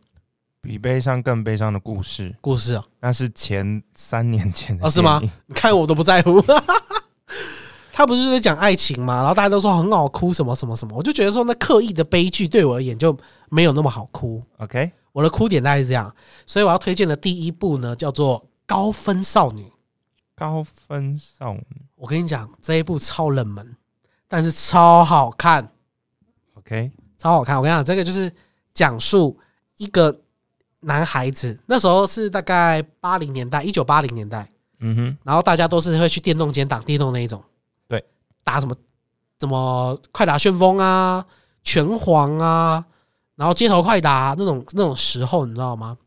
[0.63, 5.37] 比悲伤更悲伤的故事，故事啊，那是前三年前的哦是吗电影？
[5.47, 6.41] 你看我都不在乎。
[7.91, 9.17] 他不是在讲爱情吗？
[9.17, 13.15] 然后大家都说很好哭，什么什么什么，我就觉得说那刻意的悲剧对我而言就
[13.49, 14.41] 没有那么好哭。
[14.59, 16.15] OK，我的哭点大概是这样，
[16.47, 19.63] 所以我要推荐的第一部呢叫做《高分少女》。
[20.33, 21.63] 高分少女。
[21.97, 23.75] 我跟你讲，这一部超冷门，
[24.29, 25.69] 但是超好看
[26.53, 27.57] ，OK，超好看。
[27.57, 28.31] 我跟你讲，这个就是
[28.73, 29.37] 讲述
[29.77, 30.22] 一个
[30.83, 37.43] 男孩子，那时候是大概八零年代，一九八零年代，嗯哼，然后大家都是会去电动间打电动那一种，
[37.87, 38.03] 对，
[38.43, 38.75] 打什么
[39.39, 41.25] 什么快打旋风啊、
[41.63, 42.85] 拳皇啊，
[43.35, 45.97] 然后街头快打、那种那种时候，你知道吗？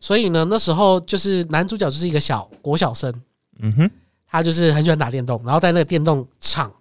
[0.00, 3.12] 所以呢，那时候就是男主角就是一个小国小生，
[3.60, 3.90] 嗯哼，
[4.26, 6.72] 他就是很喜欢打电动，然后在那个电动场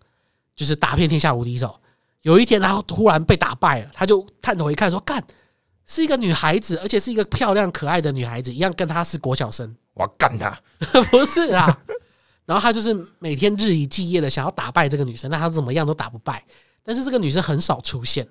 [0.55, 1.75] 就是打遍天下无敌手。
[2.23, 5.23] 有一天，然后突然被打败了，他就探头一看，说：“干，
[5.91, 10.57] 是一个女孩子，而且是一个漂亮可爱的女孩子，一样跟她是国小生， 我要干他！
[11.11, 11.67] 不是啊。”
[12.45, 16.43] 然后他就是每天日以继夜的想要打败这个女生，但他怎么样都打不败。
[16.83, 18.27] 但是这个女生很少出现，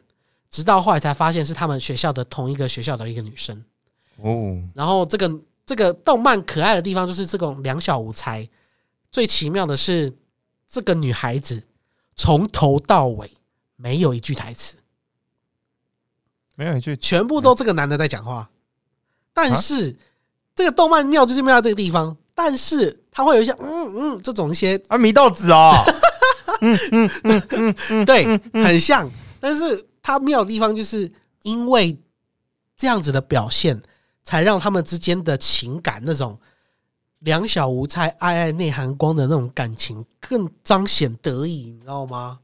[0.51, 3.63] 直到后来才发现是他们学校的同一个学校的一个女生。
[4.17, 5.31] 哦，然后这个
[5.65, 8.47] 这个动漫可爱的地方就是这种两小无猜。
[9.11, 10.13] 最奇妙的是，
[10.69, 11.63] 这个女孩子
[12.15, 13.31] 从头到尾
[13.77, 14.77] 没有一句台词，
[16.61, 18.51] 没有一句全部都这个男的在讲话。
[19.33, 19.97] 但是、
[20.55, 25.73] 这个动漫妙就是妙在这个地方，但是他会有一些嗯嗯这种一些啊，祢豆子哦，
[26.61, 29.11] 嗯嗯嗯嗯对，很像。
[29.41, 31.11] 但是它妙的地方就是
[31.45, 31.99] 因为
[32.77, 33.81] 这样子的表现，
[34.23, 36.39] 才让他们之间的情感那种
[37.21, 42.41] 两小无猜、爱爱内含光的那种感情更彰显得以，你知道吗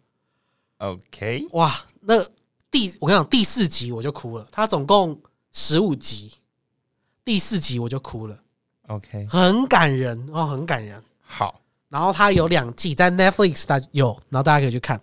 [0.79, 2.25] ？OK，哇，那
[2.77, 4.47] 第我跟你讲，第四集我就哭了。
[4.53, 5.19] 它总共
[5.51, 6.35] 十五集，
[7.25, 8.39] 第四集我就哭了
[8.89, 11.03] ，OK，很感人哦，很感人。
[11.23, 15.01] 好，然后它有两季，在 Netflix 它有，然后大家可以去看，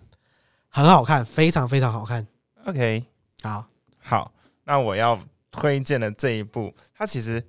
[0.68, 2.24] 很好看，非常非常好看。
[2.64, 3.04] OK，
[3.42, 3.66] 好，
[3.98, 4.32] 好，
[4.62, 5.18] 那我要
[5.50, 7.44] 推荐的这一部，它其实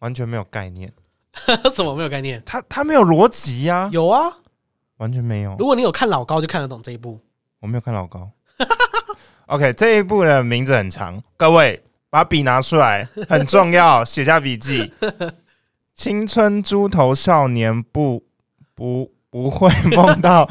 [0.00, 0.92] 完全没有概念，
[1.74, 2.42] 什么没有概念？
[2.44, 4.30] 它它没有逻辑呀，有啊，
[4.98, 5.56] 完全没有。
[5.58, 7.18] 如果你有看老高，就看得懂这一部。
[7.60, 8.30] 我没有看老高。
[9.50, 14.92] OK，这一部的名字很长，各位把笔拿出来，很重要，写下笔记。
[15.92, 18.22] 青春猪头少年不
[18.76, 20.48] 不不会梦到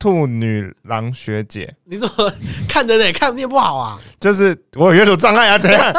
[0.00, 2.32] 兔女郎学姐，你怎么
[2.68, 3.96] 看着也看念不好啊？
[4.18, 5.94] 就是我有阅读障碍啊，怎样？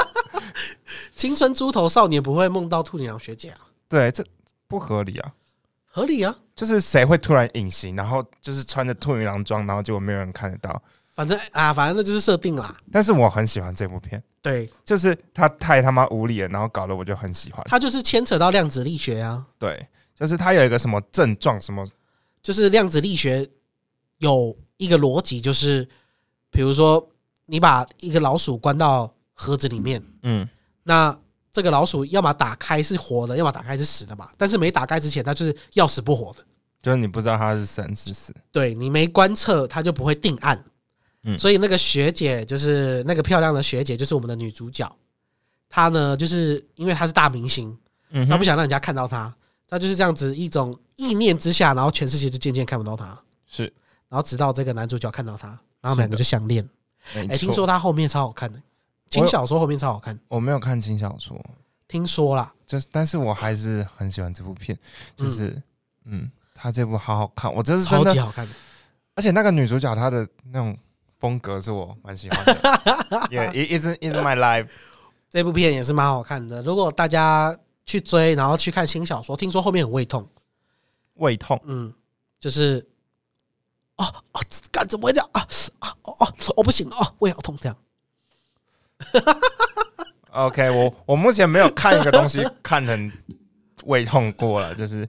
[1.15, 4.21] 青春猪头少年不会梦到兔女郎学姐啊，对，这
[4.67, 5.31] 不合理啊。
[5.85, 6.35] 合理啊。
[6.53, 10.81] 就是谁会突然隐形，然后就是穿着兔女郎装，然后结果没有人看得到。
[11.17, 12.77] 反正啊，反正那就是设定啦。
[12.91, 17.65] 但是我很喜欢这部片，对，就是它太他妈无理了，然后搞得我就很喜欢。
[17.67, 21.83] 它就是牵扯到量子力学啊，对，就是它有一个什么症状，什么
[22.43, 23.47] 就是量子力学
[24.19, 25.89] 有一个逻辑，就是
[26.51, 27.09] 比如说
[27.47, 30.47] 你把一个老鼠关到盒子里面，嗯
[30.83, 31.17] 那
[31.51, 34.29] 这个老鼠要么打开是活的，要么打开是死的嘛。
[34.37, 36.45] 但是没打开之前，它就是要死不活的。
[36.79, 38.31] 就是你不知道它是生是死。
[38.51, 40.63] 对你没观测，它就不会定案。
[41.27, 41.37] 嗯。
[41.37, 44.91] 所以那个学姐就是那个漂亮的学姐，就是我们的女主角。
[45.69, 47.77] 她呢，就是因为她是大明星，
[48.09, 49.31] 嗯她不想让人家看到她，
[49.67, 53.63] 她就是这样子一种意念之下，然后全世界就渐渐看不到她，是。
[54.09, 56.67] 然后直到这个男主角看到她，然后他们两个就相恋。
[57.13, 57.27] 哎。
[57.27, 58.61] 听说她后面超好看的，
[59.09, 61.37] 轻小说后面超好看，我没有看轻小说，
[61.87, 62.53] 听说啦。
[62.65, 64.77] 就是但是我还是很喜欢这部片，
[65.15, 65.61] 就是
[66.05, 68.53] 嗯，他这部好好看，我这是真的，超级好看的，
[69.15, 70.77] 而且那个女主角她的那种
[71.19, 72.53] 风格是我蛮喜欢的。
[73.29, 74.67] Yeah, it isn't isn't my life。
[75.29, 76.61] 这部片也是蛮好看的。
[76.63, 80.27] 如果大家去追，然后去看新小说，听说后面很胃痛，
[81.15, 81.93] 胃痛，嗯，
[82.39, 82.87] 就是
[83.97, 85.47] 哦哦，干怎么会这样啊
[85.79, 87.77] 啊哦哦，我不行哦，胃好痛这样。
[90.31, 93.11] OK，我我目前没有看一个东西看很
[93.85, 95.07] 胃痛过了，就是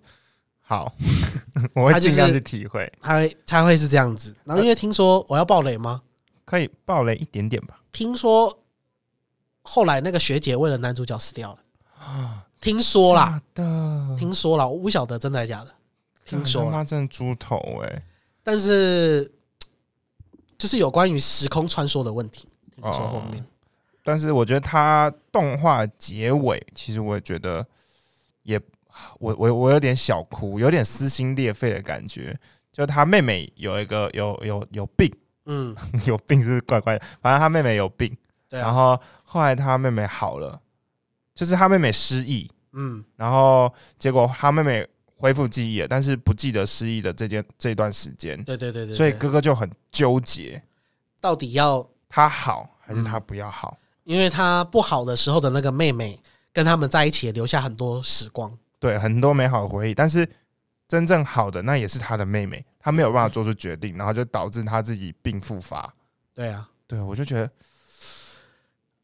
[0.68, 0.92] 好，
[1.74, 2.92] 我会尽量去体会。
[3.00, 4.36] 他会才会是这样子。
[4.44, 6.02] 然后因为听说我要爆雷吗？
[6.44, 7.80] 可以爆雷一点点吧？
[7.90, 8.58] 听说
[9.62, 15.74] 后来那个学姐为了男主角死掉了，听说啦，的，听说啦，我不晓得真的还是假的，
[16.26, 16.70] 听说啦。
[16.70, 18.04] 他妈真的猪头哎、
[18.42, 19.32] 但是
[20.58, 23.42] 就是有关于时空穿梭的问题，听说后面
[24.04, 27.66] 但是我觉得他动画结尾，其实我也觉得
[28.42, 28.60] 也，
[29.18, 32.38] 我我我有点小哭，有点撕心裂肺的感觉。
[32.72, 35.12] 就他妹妹有一个有有有病，
[35.46, 35.74] 嗯，
[36.06, 37.04] 有病 是怪怪的？
[37.20, 38.16] 反正他妹妹有病，
[38.48, 40.60] 对啊，然后后来他妹妹好了，
[41.34, 50.62] 就是他妹妹失忆，嗯，然后结果他妹妹恢复记忆了，但是不记得失忆的这件这段时间，对对对对，所以哥哥就很纠结，
[51.20, 53.76] 到底要他好还是嗯他不要好？
[54.04, 56.16] 因为他不好的时候的那个妹妹
[56.52, 58.56] 跟他们在一起，也留下很多时光。
[58.80, 60.28] 对，很多美好的回忆，但是
[60.86, 65.92] 真正好的那也是他的妹妹，他没有办法做出决定，然后就导致他自己病复发。
[66.34, 67.50] 对啊，对我就觉得，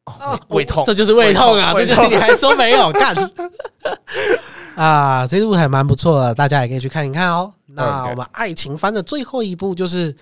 [0.04, 1.72] 啊哦，胃胃痛，这就是胃痛啊！
[1.72, 3.14] 痛就是你还说没有看
[4.76, 5.26] 啊？
[5.26, 7.52] 这部还蛮不错的，大家也可以去看一看哦。
[7.66, 10.14] 那我们爱情番的最后一部就是《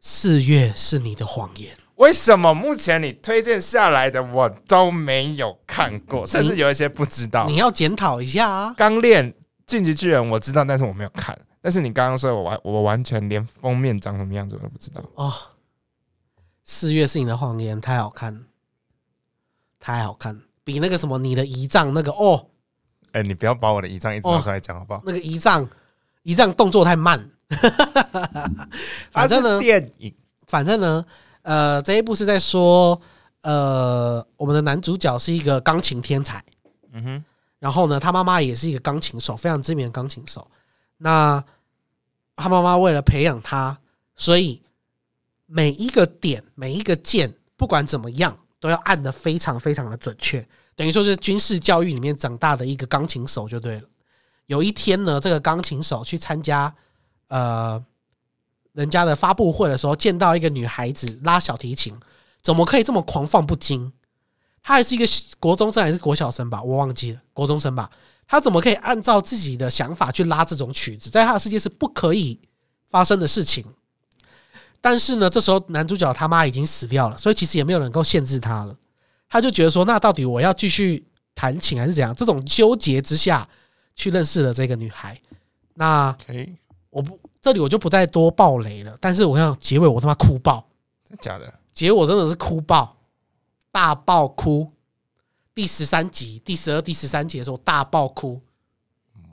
[0.00, 1.70] 四月是你的谎言》。
[1.96, 7.46] 为什么目前你推荐下来的我都没有看过，甚至有一些不知道？
[7.46, 8.74] 你要检讨一下啊！
[8.76, 9.32] 刚练
[9.66, 11.38] 《进击巨人》我知道，但是我没有看。
[11.60, 15.02] 但是你刚刚说我完我完全连封面长什么样子我都不知道。
[15.14, 15.32] 哦，
[16.64, 18.44] 四月是你的谎言太好看，
[19.80, 22.48] 太好看，比那个什么你的遗仗那个哦，
[23.12, 25.02] 哎、你不要把我的遗仗一直拿出来讲好不好？
[25.06, 25.66] 那个遗仗
[26.24, 27.30] 遗仗动作太慢。
[29.12, 30.14] 反正呢，电影
[30.46, 31.04] 反正呢，
[31.44, 32.98] 呃，这一部是在说，
[33.42, 36.42] 呃，我们的男主角是一个钢琴天才，
[36.92, 37.24] 嗯哼，
[37.58, 40.50] 然后呢，他妈妈也是一个钢琴手，非常知名的钢琴手。
[40.96, 41.44] 那
[42.34, 43.78] 他妈妈为了培养他，
[44.16, 44.62] 所以
[45.44, 50.46] 每一个点、每一个键，不管怎么样，都要按的非常非常的准确。
[50.74, 53.88] 等于说是军事教育里面长大的一个钢琴手就对了。
[54.46, 56.74] 有一天呢，这个钢琴手去参加
[57.28, 57.84] 呃
[58.74, 61.94] 人家的发布会的时候，见到一个女孩子拉小提琴，
[62.42, 63.90] 怎么可以这么狂放不羁？
[64.62, 65.04] 她还是一个
[65.38, 67.90] 国中生还是国小生吧，我忘记了，国中生吧。
[68.26, 71.08] 她怎么可以按照自己的想法去拉这种曲子？
[71.10, 72.40] 在她的世界是不可以
[72.90, 73.64] 发生的事情。
[74.80, 78.76] 但是呢，这时候男主角他妈已经死掉了，所以其实也没有人能够限制他了。
[79.28, 82.14] 他就觉得说，那到底我要继续弹琴还是怎样？
[82.14, 83.48] 这种纠结之下，
[83.96, 85.18] 去认识了这个女孩。
[85.74, 86.54] 那 OK，
[86.90, 88.96] 我不这里我就不再多爆雷了。
[89.02, 90.66] 但是我想结尾我他妈哭爆，
[91.06, 91.52] 真假的？
[91.74, 92.96] 结尾我真的是哭爆，
[93.70, 94.72] 大爆哭。
[95.54, 98.40] 第十三集、第十二、第十三集的时候大爆哭，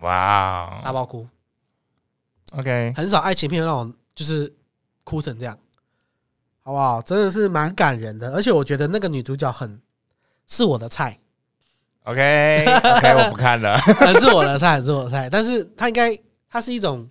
[0.02, 1.26] 哇哦大爆哭。
[2.52, 4.54] ，OK，很少爱情片让我就是
[5.06, 5.58] 哭成这样，
[6.64, 7.02] 好不好？
[7.02, 9.82] 真的是蛮感人的，而且我觉得那个女主角很
[10.48, 11.18] 是我的菜
[12.04, 13.78] ，OK，OK， 我不看了。
[13.78, 15.30] 很是我的菜，很是我的菜。
[15.30, 16.14] 但是她应该，
[16.50, 17.10] 她是一种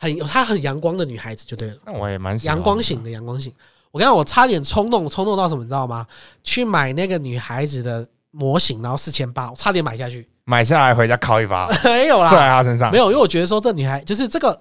[0.00, 3.52] 很她很阳光的女孩子就对了，那我也蛮喜欢阳光型的阳光型。
[3.92, 6.06] 我跟你讲，我差点冲动，冲动到什么，你知道吗？
[6.42, 10.28] 去买那个女孩子的模型，然后四千八，我差点买下去。
[10.44, 12.90] 买下来回家烤一发， 没有射在啦，他身上。
[12.90, 14.60] 没，有，因为我觉得说这女孩就是这个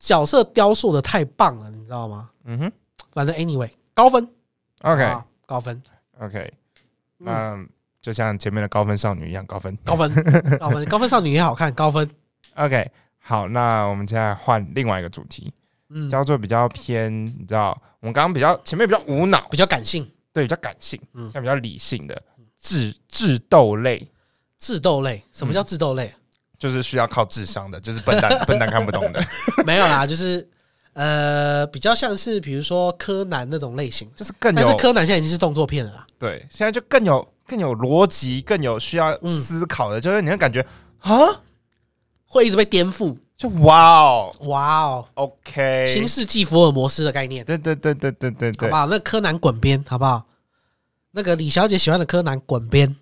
[0.00, 2.30] 角色雕塑的太棒了，你知道吗？
[2.44, 2.72] 嗯哼
[3.12, 4.28] 反正 anyway 高分
[4.82, 5.80] ，OK 啊高分
[6.20, 6.52] ，OK，
[7.20, 7.66] 嗯那
[8.02, 9.76] 就像前面的高分少女一样，高分。
[9.84, 10.12] 高分，
[10.58, 12.08] 高分，高分少女也好看，高分。
[12.56, 12.90] OK，
[13.26, 15.50] 好，那我们现在换另外一个主题，
[15.88, 21.22] 嗯，叫做比较偏，你知道，我们刚刚比较前面比较无脑，比较感性，对，比较感性，嗯。
[21.30, 22.22] 现在比较理性的
[22.60, 24.06] 智智斗类，
[24.58, 25.22] 智斗类。
[25.32, 26.12] 什么叫智斗类？
[26.58, 29.24] 就是需要靠智商的，就是笨蛋 笨蛋看不懂的，
[29.64, 30.46] 没有啦，就是
[30.92, 36.06] 呃，比较像是比如说柯南那种类型，就是更有但是柯南现在已经是动作片了啦。
[36.18, 39.28] 对，现在就更有更有逻辑，更有需要嗯。
[39.28, 40.64] 思考的，就是你会感觉
[41.00, 41.14] 啊，
[42.34, 43.16] 会一直被颠覆。
[43.36, 48.86] 就哇哦哇哦，，OK，新世纪福尔摩斯的概念，对对对对对对对好不，好？
[48.86, 50.24] 那柯南滚边，好不好？
[51.10, 52.94] 那个李小姐喜欢的柯南滚边，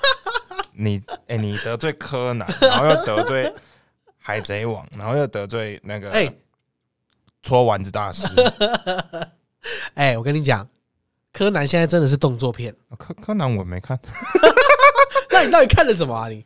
[0.72, 3.52] 你哎、你得罪柯南，然后又得罪
[4.18, 6.26] 海贼王，然后又得罪那个哎
[7.42, 8.26] 搓丸子大师，
[9.94, 10.66] 哎，我跟你讲，
[11.34, 12.74] 柯南现在真的是动作片。
[12.98, 13.98] 柯柯南我没看，
[15.30, 16.28] 那你到底看了什么啊？
[16.28, 16.44] 你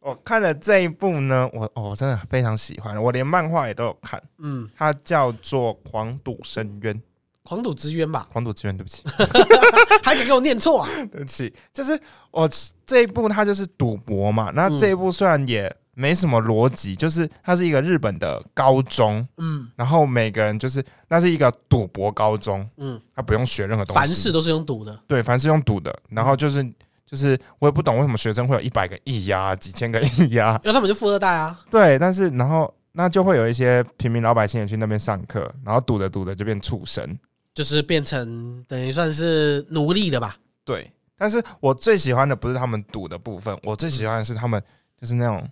[0.00, 6.94] 我看了这一部呢，我哦我真的非常喜欢，我连漫画也都有看，嗯，它叫做《狂赌深渊》，
[7.42, 8.26] 狂赌之渊吧？
[8.32, 9.02] 狂赌之渊，对不起，
[10.02, 10.88] 还敢给我念错啊？
[11.12, 12.48] 对不起，就是我
[12.86, 14.78] 这一部它就是赌博嘛，那嗯。
[14.78, 19.70] 这一部虽然也没什么逻辑，就是它是一个日本的高中，嗯。
[19.76, 24.98] 然后每个人就是那是一个赌博高中，嗯，他不用学任何东西，凡事都是用赌的。
[25.06, 26.62] 对，凡事用赌的，然后就是
[27.10, 31.60] 就是我也不懂为什么学生会有一百个亿呀、几千个亿呀、 因为他们就富二代啊。
[31.68, 37.18] 对，但是然后那就会有一些平民老百姓也去那边上课，然后赌着赌着就变畜生。
[37.52, 40.36] 就是变成等于算是奴隶了吧？
[40.64, 44.62] 对，但是我最喜欢的不是他们赌的部分，我最喜欢的是他们
[44.96, 45.46] 就是那种，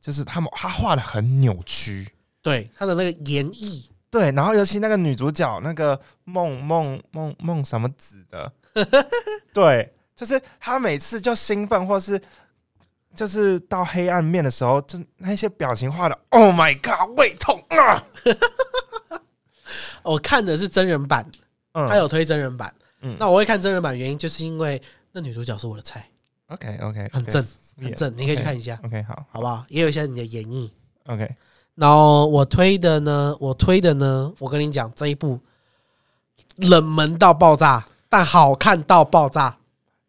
[0.00, 2.08] 就是他们他画的很扭曲。
[2.40, 8.50] 对，他的那个演绎，对，然后尤其那个女主角那个梦梦梦梦什么子的，
[9.52, 12.20] 对，就是他每次就兴奋或是
[13.14, 18.04] 就是到黑暗面的时候，就那些表情画的，Oh my god，胃痛啊！
[20.04, 21.26] 我看的是真人版，
[21.72, 22.70] 嗯他有推真人版。
[23.00, 26.06] 嗯那我会看真人版，原因就是因为那女主角是我的菜
[26.48, 27.42] ，OK OK，很正，
[27.80, 29.64] 很正，你可以去看一下，OK，好好不好？
[29.68, 30.70] 也有一些你的演绎。
[31.06, 31.34] ，OK，
[31.76, 35.40] 然后我推的呢，我推的呢，我跟你讲这一部
[36.56, 39.56] 冷门到爆炸，但好看到爆炸。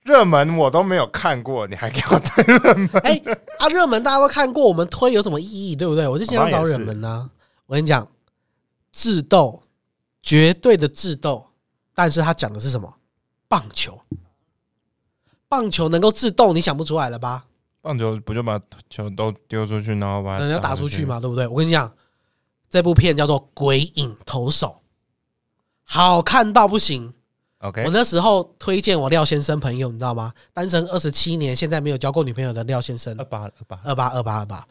[0.04, 2.90] 热门我都没有看过，你还给我推热门？
[3.04, 3.22] 哎、
[3.60, 6.08] 啊，热门大家都看过，我们推有什么意义，对不对？
[6.08, 7.30] 我就经常找热门呢、
[7.68, 8.08] 我跟你讲，
[8.92, 9.62] 智斗，
[10.22, 11.46] 绝对的智斗，
[11.94, 12.92] 但是他讲的是什么？
[13.48, 14.02] 棒球，
[15.48, 17.46] 棒球能够自动，你想不出来了吧？
[17.82, 21.06] 棒球不就把球都丢出去，然后把它人家打出去？
[21.06, 21.48] 嘛，对不对？
[21.48, 21.92] 我跟你讲，
[22.70, 24.68] 这部片叫做《鬼影投手》，
[25.84, 27.14] 好看到不行。
[27.62, 30.34] OK，我那时候推荐我廖先生朋友，你知道吗？
[30.54, 34.68] 单身二十七年，现在没有交过女朋友的廖先生二，八二八，二八二八二八，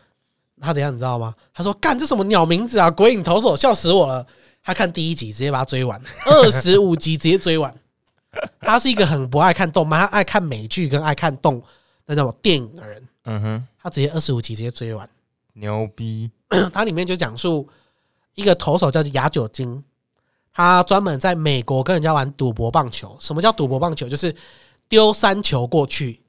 [0.60, 1.34] 他怎样你知道吗？
[1.54, 4.26] 他说：“干这什么鸟名字啊，鬼影投手，笑死我了。”
[4.62, 7.74] 他看第一集直接把他追完， 二十五集直接追完。
[8.60, 11.62] 他是一个很不爱看动漫，他爱看美剧跟爱看动
[12.06, 15.08] 那种电影的人，嗯哼，他直接二十五集直接追完。
[15.54, 16.30] 牛逼，
[16.72, 17.68] 他里面就讲述
[18.34, 19.82] 一个投手叫做亚久金，
[20.52, 23.16] 他专门在美国跟人家玩赌博棒球。
[23.20, 24.08] 什么叫赌博棒球？
[24.08, 24.34] 就是
[24.88, 26.20] 丢三球过去，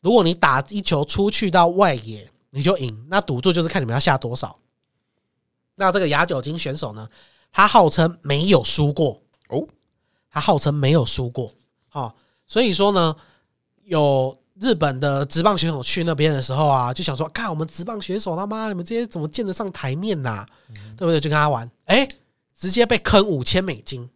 [0.00, 3.06] 如果你打一球出去到外野，你就赢。
[3.08, 4.56] 那赌注就是看你们要下多少。
[5.74, 7.08] 那这个亚酒精选手呢，
[7.52, 9.66] 他号称没有输过哦，
[10.30, 11.52] 他号称没有输过。
[11.92, 12.14] 哦，
[12.46, 13.14] 所以说呢，
[13.84, 20.46] 有日本的职棒选手去那边的时候啊，就想说，看我们职棒选手他妈你们这些怎么见得上台面呐、
[20.96, 21.20] 对不对？
[21.20, 22.08] 就跟他玩，哎、
[22.56, 24.08] 直接被坑五千美金。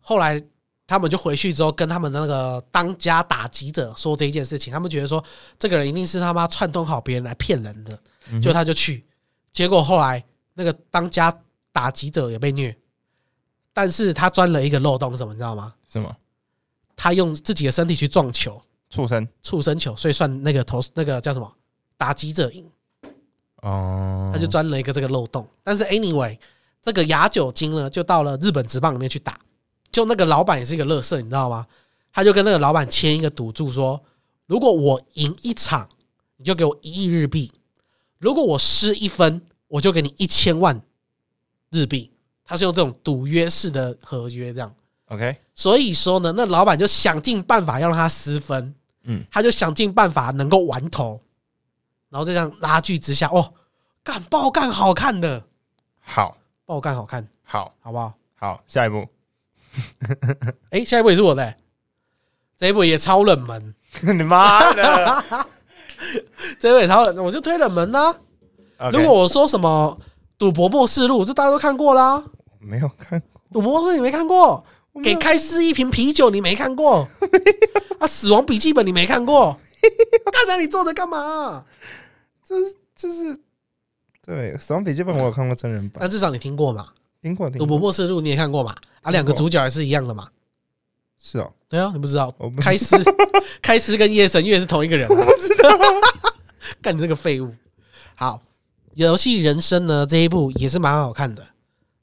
[0.00, 0.42] 后来
[0.86, 5.22] 他们就回去之后，跟他们的那个当家打击者说这一件事情，他们觉得说
[5.58, 7.98] 这个人一定是他妈串通好别人来骗人的，
[8.42, 9.04] 就他就去，
[9.52, 10.22] 结果后来
[10.54, 11.34] 那个当家
[11.72, 12.76] 打击者也被虐，
[13.72, 15.72] 但是他钻了一个漏洞，什么你知道吗？
[15.86, 16.14] 什么
[16.96, 18.60] 他用自己的身体去撞球，
[18.90, 19.26] 畜生？
[19.42, 21.50] 畜生球，所以算那个投那个叫什么
[21.96, 22.68] 打击者赢，
[23.62, 25.48] 哦，他就钻了一个这个漏洞。
[25.64, 26.38] 但是 anyway，
[26.82, 29.38] 这个亚久金呢，就到了日本职棒里面去打，
[29.90, 31.66] 就那个老板也是一个乐色，你知道吗？
[32.12, 34.02] 他就跟那个老板签一个赌注说，
[34.46, 35.88] 如果我赢一场，
[36.36, 37.50] 你就给我一亿日币；
[38.18, 40.82] 如果我失一分，我就给你一千万
[41.70, 42.10] 日币。
[42.44, 44.74] 他是用这种赌约式的合约这样。
[45.06, 48.74] OK，所以说呢，那老板就想尽办法要让他失分，
[49.04, 51.20] 嗯，他就想尽办法能够玩投，
[52.10, 53.54] 然后就这样拉锯之下，哦，
[54.02, 55.44] 干爆干好看的，
[56.00, 58.14] 好，爆干好看，好，好不好？
[58.36, 59.06] 好，下一步，
[60.70, 61.56] 哎、下一部也是我的、欸。
[62.56, 65.24] 这一部也超冷门， 你妈的！
[66.60, 68.14] 这一部也超冷，我就推冷门呐、
[68.78, 69.98] OK，如果我说什么
[70.38, 72.18] 《赌博默示录》，这大家都看过啦，
[72.60, 73.20] 《没有看，
[73.52, 74.64] 赌博默示》你没看过，
[75.02, 77.08] 给开司一瓶啤酒你没看过，
[77.98, 79.58] 啊，《死亡笔记本》你没看过，
[80.32, 81.64] 刚才你坐着干嘛、
[82.44, 83.36] 这是就是
[84.24, 86.86] 对《死亡笔记本》我有看过真人版，但至少你听过嘛，
[87.22, 88.74] 《听过赌博默示录》你也看过嘛？
[89.02, 90.28] 啊，两个主角也是一样的嘛？
[91.18, 92.32] 是哦，对啊，你不知道。
[92.38, 92.64] 我不知道。
[92.64, 92.96] 开司
[93.60, 95.68] 开司跟夜神月是同一个人、啊，我不知道，
[96.80, 97.52] 干你这个废物。
[98.14, 98.40] 好，
[98.94, 101.44] 游戏人生呢这一部也是蛮好看的。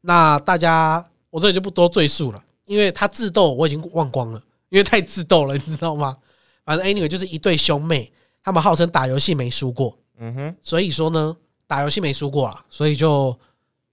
[0.01, 6.17] 那大家我这里就不多赘述了，因为他智斗我已经忘光了，因为太智斗了，你知道吗？
[6.65, 8.11] 反正 anyway 就是一对兄妹，
[8.43, 11.35] 他们号称打游戏没输过，嗯哼，所以说呢，
[11.69, 13.37] 打游戏没输过啊，所以就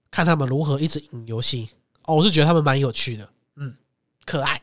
[0.09, 1.69] 看他们如何一直赢游戏。
[2.05, 3.71] 哦，我是觉得他们蛮有趣的，嗯，
[4.25, 4.59] 可爱。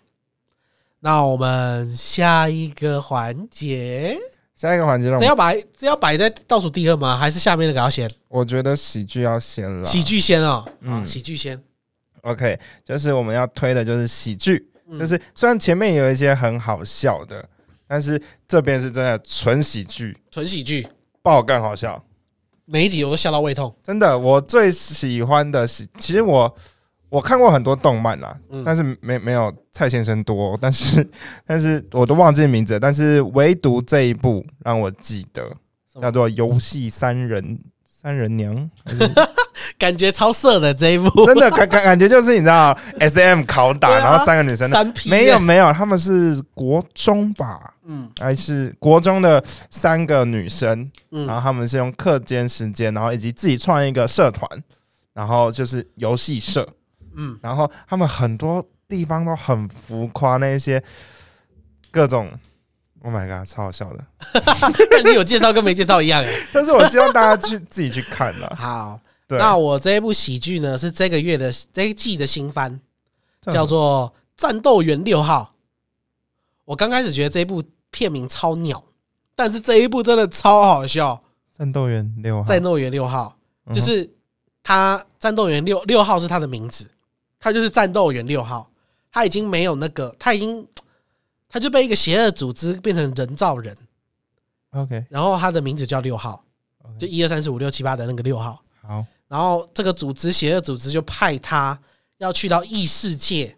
[0.99, 4.19] 那我们下一个环节，
[4.57, 7.17] 下一个环节让我，这要摆这要摆在倒数第二吗？
[7.17, 8.11] 还是下面那个要先？
[8.27, 11.62] 我觉得喜剧要先了，喜剧先哦，嗯嗯，喜剧先
[12.23, 17.49] ，OK，就是我们要推的就是喜剧，嗯就是虽然前面有一些很好笑的，
[17.87, 20.89] 但是这边是真的纯喜剧，纯喜剧，
[21.23, 22.05] 爆干好笑。
[22.67, 23.75] 每一集我都笑到胃痛。
[23.83, 26.55] 真的，我最喜欢的是，其实我
[27.09, 28.62] 我看过很多动漫啦，嗯。
[28.65, 31.07] 但是没没有蔡先生多，但是
[31.47, 35.43] 但是我都忘记名字了，但是唯独这一部让我记得，
[35.93, 36.01] 什么？
[36.01, 38.55] 叫做《游戏三人三人娘》，
[39.85, 48.11] 感觉超色的这一部，真的感感感觉就是你知道 S M 拷打，对啊然后三个女生的，三 P 没有，没有，他们是国中吧，嗯。
[48.18, 54.49] 还是国中的三个女生，然后嗯，他们是用课间时间，然后以及自己创一个社团，
[55.12, 56.66] 然后就是游戏社，
[57.16, 60.82] 嗯，然后他们很多地方都很浮夸，那些
[61.91, 62.30] 各种
[63.03, 64.05] ，Oh my god，超好笑的。
[64.91, 66.30] 但 你有介绍跟没介绍一样哎。
[66.55, 68.57] 但是我希望大家去自己去看了。
[68.57, 72.79] 好，对，那我这一部喜剧呢是这个月的这一季的新番，
[73.43, 75.55] 叫做《战斗员六号》。
[76.64, 78.83] 我刚开始觉得这一部片名超鸟，
[79.35, 81.22] 但是这一部真的超好笑。
[81.57, 83.37] 战斗员六号，战斗员六号
[83.72, 84.11] 就是
[84.62, 86.91] 他，战斗员六六号是他的名字，
[87.39, 88.70] 他就是战斗员六号。
[89.12, 90.66] 他已经没有那个，他已经
[91.49, 93.77] 他就被一个邪恶组织变成人造人
[94.70, 96.45] ，OK，然后他的名字叫六号，
[96.99, 98.61] 就一二三四五六七八的那个六号。
[98.83, 101.76] 好，然后这个组织邪恶组织就派他
[102.18, 103.57] 要去到异世界，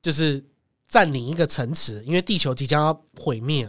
[0.00, 0.44] 就是
[0.88, 3.68] 占领一个城池，因为地球即将要毁灭。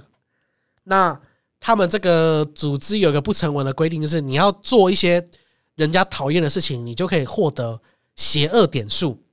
[0.83, 1.19] 那
[1.59, 5.27] 他们这个组织有个不成文的规定，就是你要做一些
[5.73, 7.81] 人家讨厌的事情，你就可以获得
[8.15, 9.23] 邪恶点数。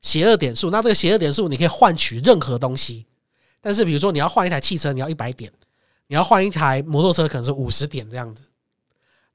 [0.00, 3.04] 邪恶点数，那这个邪恶点数你可以换取任何东西，
[3.60, 5.50] 但是比如说你要换一台汽车，你要一百点；
[6.06, 8.44] 你要换一台摩托车，可能是五十点这样子。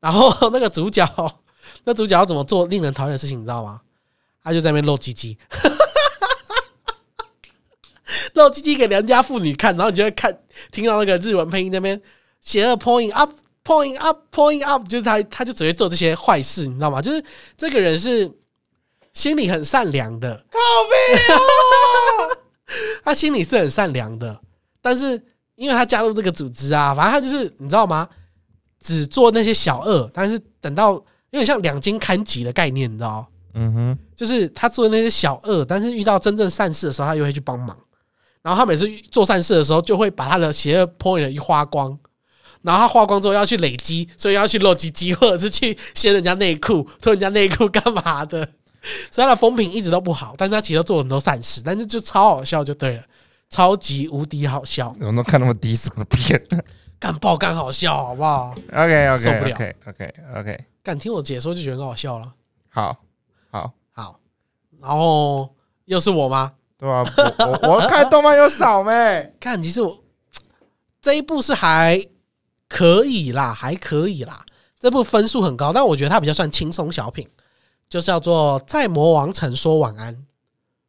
[0.04, 1.08] 然后那个主角，
[1.86, 3.80] 那主角要怎么做令人讨厌的事情，你知道吗？
[4.44, 5.38] 他就在那边露鸡鸡，
[8.36, 10.38] 露鸡鸡给良家妇女看，然后你就会看
[10.74, 12.02] 听到那个日文配音那边
[12.42, 13.32] 邪恶 point up
[13.64, 17.02] point up point up，就是他他就只会做这些坏事，你知道吗？
[17.02, 17.24] 就是
[17.56, 18.30] 这个人是
[19.14, 22.38] 心里很善良的，靠背哦，
[23.06, 24.38] 他心里是很善良的，
[24.82, 25.24] 但是
[25.56, 28.10] 因为他加入这个组织啊，反正他就是你知道吗？
[28.84, 33.28] 只做那些小恶，但是等到有点像两斤看几的概念，你知道吗？
[33.56, 37.76] 嗯哼，就是他做那些小恶，但是遇到真正善事的时候，他又会去帮忙。
[38.42, 41.98] 然后他每次做善事的时候，就会把他的邪恶 point 一花光，
[42.62, 48.46] 然后他花光之后要去累积，所以要去漏鸡鸡，或者是去掀人家内裤、偷人家内裤干嘛的。
[49.10, 53.04] 所以他的风评一直都不好，但是他其实做了很多善事，但是就超好笑就对了，
[53.50, 56.42] 超级无敌好笑，我都看那么低俗的片。
[57.00, 62.34] 干爆干好笑，好不好？OK OK 受不了 OK OK OK，干听我解说就觉得很好笑了。
[62.70, 62.98] 好
[63.52, 64.20] 好，好，
[64.80, 65.54] 然后
[65.86, 66.54] 又是我吗？
[66.78, 67.04] 对啊，
[67.40, 69.34] 我我我看动漫又少没？
[69.40, 70.04] 看，其实我
[71.02, 72.02] 这一部是还
[72.68, 74.46] 可以啦，还可以啦。
[74.80, 77.28] 这部分数很高，但我觉得它比较算轻松小品，
[77.88, 80.14] 就是叫做《在魔王城说晚安》，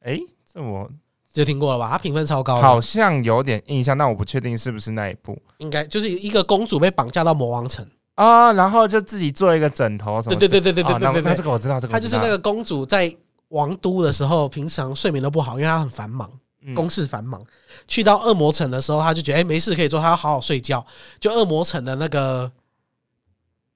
[0.00, 0.90] 哎，这我
[1.34, 1.90] 就听过了吧？
[1.90, 8.52] 它评分超高，好像有点印象，但我不确定是不是那一部应该就是一个公主被绑架到魔王城，啊。
[8.52, 10.38] 然后就自己做一个枕头什么之？
[10.38, 13.12] 对对对对对对对对这个我知道，这个她就是那个公主在
[13.48, 16.30] 王都的时候，平常睡眠都不好，因为她很繁忙，
[16.74, 17.44] 公事繁忙。
[17.88, 20.86] 去到恶魔城的时候，她就觉得哎、没事可以做，她要好好睡觉。
[21.18, 22.50] 就恶魔城的那个，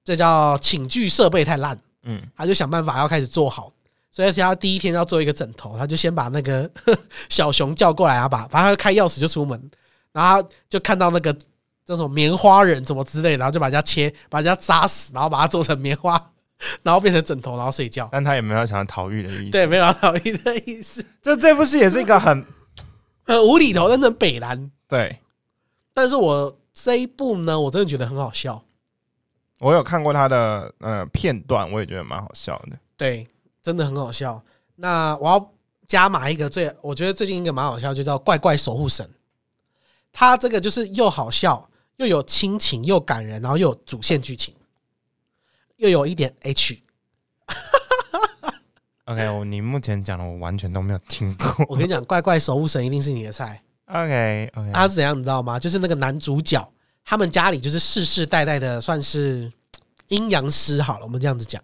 [0.05, 3.71] 这叫寝具设备太烂，嗯他就想办法要开始做好，
[4.11, 6.69] 所以他第一天要做一个枕头，他就先把那个
[7.29, 9.71] 小熊叫过来啊，把反正他开钥匙就出门，
[10.11, 11.35] 然后就看到那个
[11.85, 16.31] 这种棉花人怎么之类，然后就把人家切，把人家扎死，然后把它做成棉花，
[16.83, 18.09] 然后变成枕头，然后睡觉。
[18.11, 19.51] 但他也没有想要逃狱的意思。
[19.51, 22.45] 对，，没有逃狱的意思， 就这部戏也是一个很
[23.23, 24.71] 很无厘头，但是很北蓝。
[24.87, 25.19] 对。
[25.93, 28.63] 但是我这一部呢，我真的觉得很好笑。
[29.59, 32.77] 我有看过他的呃片段，我也觉得蛮好笑的。
[32.95, 33.27] 对，
[33.69, 34.43] 真的很好笑。
[34.77, 35.51] 那我要
[35.87, 39.05] 加码一个最，我觉得最近一个蛮好笑，就叫《怪怪守护神》。
[40.11, 44.55] 他这个就是又好笑，又有亲情，又感人，然后又有主线剧情，
[45.77, 46.81] 又有一点 H。
[49.05, 51.65] OK，我你目前讲的我完全都没有听过。
[51.69, 53.61] 我跟你讲，《怪怪守护神》一定是你的菜。
[53.85, 55.59] OK OK，他是怎样，你知道吗？
[55.59, 56.67] 就是那个男主角，
[57.05, 59.51] 他们家里就是世世代代的算是
[60.07, 61.61] 阴阳师好了，我们这样子讲，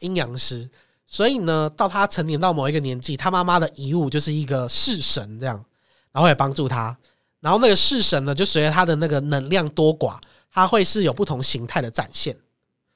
[0.00, 0.68] 阴阳师。
[1.12, 5.62] 所以呢，到他成年到某一个年纪，他妈妈的遗物就是一个式神这样，
[6.10, 6.96] 然后也帮助他。
[7.38, 10.16] 然后那个式神呢，就随着他的那个能量多寡，
[10.50, 12.34] 他会是有不同形态的展现。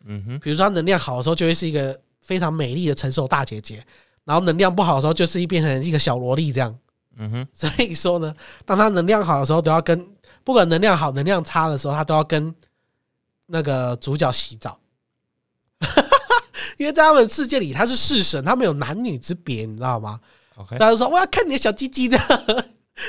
[0.06, 3.76] 嗯哼，比如说他能量好的时候，就会是一个非常美丽的成熟大姐姐；
[4.24, 6.74] 然后能量不好的时候，就是一变成一个小萝莉这样。
[7.18, 10.08] 嗯哼，所以说呢，当他能量好的时候，都要跟
[10.42, 12.54] 不管能量好、能量差的时候，他都要跟
[13.44, 14.78] 那个主角洗澡，
[16.76, 20.20] 因为在他们世界里他是式神，他们有男女之别，你知道吗
[20.56, 22.18] ？OK，他就说我要看你的小鸡鸡的，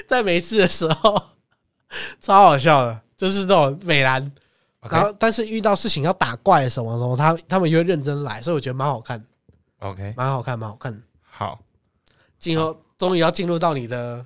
[0.07, 1.22] 在没事的时候，
[2.22, 4.32] 超好笑的，就是那种美男。
[4.89, 9.22] 然后，但是遇到事情要打怪什么什么，他他们就会认真来，所以我觉得蛮好看
[9.80, 11.03] ，OK，蛮好看，蛮好看。
[11.30, 11.59] 好，
[12.39, 14.26] 今后终于要进入到你的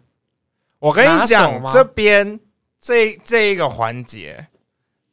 [0.77, 2.39] 我跟你讲这边
[2.79, 4.45] 这这一个环节，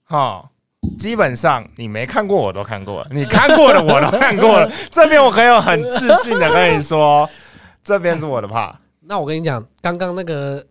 [0.04, 0.50] 哈，
[0.96, 4.70] 基本上你没看过我都看过了，你看过的我都看过了。
[4.90, 7.28] 这边我可以有很自信的跟你说，
[7.82, 8.74] 这边是我的 part。
[9.00, 10.64] 那我跟你讲，刚刚那个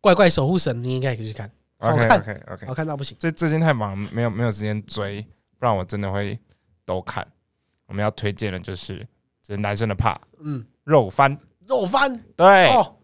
[0.00, 3.16] 怪怪守护神，你应该也可以去看，好 OK 看 OK OK，好看到不行。
[3.20, 5.20] 最最近太忙，没有没有时间追，
[5.58, 6.38] 不然我真的会
[6.84, 7.26] 都看。
[7.86, 9.06] 我们要推荐的就是
[9.42, 11.36] 这是男生的 part 嗯，肉番，
[11.68, 12.96] 肉番对，哦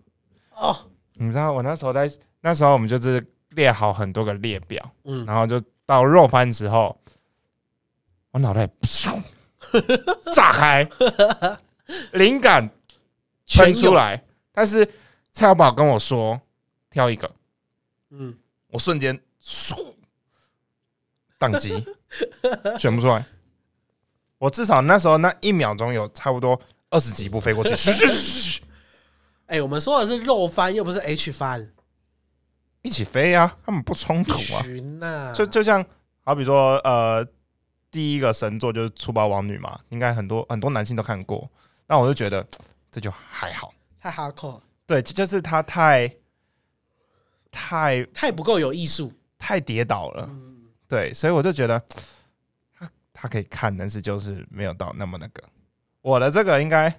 [0.57, 0.77] 哦，
[1.15, 2.11] 你知道我那时候在
[2.41, 7.01] 那时候我们就是列好很多个列表，嗯，然后就到肉番之后，
[8.33, 9.23] 我脑袋噗
[10.35, 10.87] 炸开，
[12.13, 12.69] 灵感
[13.49, 14.23] 喷全，出来。
[14.53, 14.85] 但是
[15.33, 16.39] 蔡小宝跟我说
[16.91, 17.31] 挑一个，
[18.11, 18.37] 嗯，
[18.67, 19.95] 我瞬间嗖
[21.39, 21.83] 宕机，
[22.79, 23.25] 选不出来。
[24.37, 26.61] 我至少那时候那一秒钟有差不多
[26.91, 28.63] 二十几步飞过去，
[29.47, 31.73] 哎，我们说的是肉番，又不是 H 番，
[32.83, 35.33] 一起飞啊，他们不冲突啊。
[35.35, 35.85] 就就像
[36.25, 37.27] 好比说，呃，
[37.91, 41.51] 第一个神作就是《粗暴王女》嘛，应该很多很多男性都看过。
[41.87, 42.47] 那我就觉得
[42.91, 43.73] 这就还好。
[44.01, 46.13] 太 hardcore，对，就就是他太
[47.51, 49.13] 太太不够有艺术。
[49.41, 50.29] 太跌倒了，
[50.89, 51.81] 对，所以我就觉得
[52.77, 55.41] 他他可以看，但是就是没有到那么那个。
[56.03, 56.93] 我的这个应该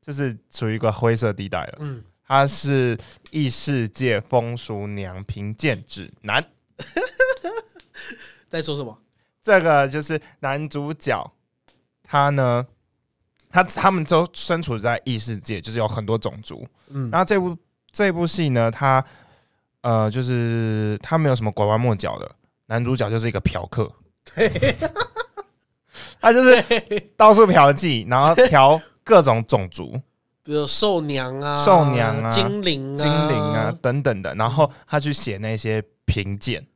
[0.00, 1.78] 就是处于一个灰色地带了。
[1.80, 2.96] 嗯，它是
[3.32, 6.40] 《异世界风俗娘评鉴指南》，
[8.46, 8.96] 在说什么？
[9.42, 11.28] 这个就是男主角，
[12.04, 12.64] 他呢，
[13.50, 16.64] 他他们都身处在异世界，就是有很多种族。
[16.90, 17.56] 嗯，然后这部
[17.90, 19.04] 这部戏呢，他
[19.80, 22.30] 呃，就是他没有什么拐弯抹角的，
[22.66, 23.92] 男主角就是一个嫖客，
[26.20, 26.62] 他就是
[27.16, 30.00] 到处嫖妓，然后嫖各种种族、
[30.50, 32.96] 比如兽娘啊、兽娘啊精灵、啊。
[32.96, 36.66] 精灵啊，等等的，然后他去写那些评鉴。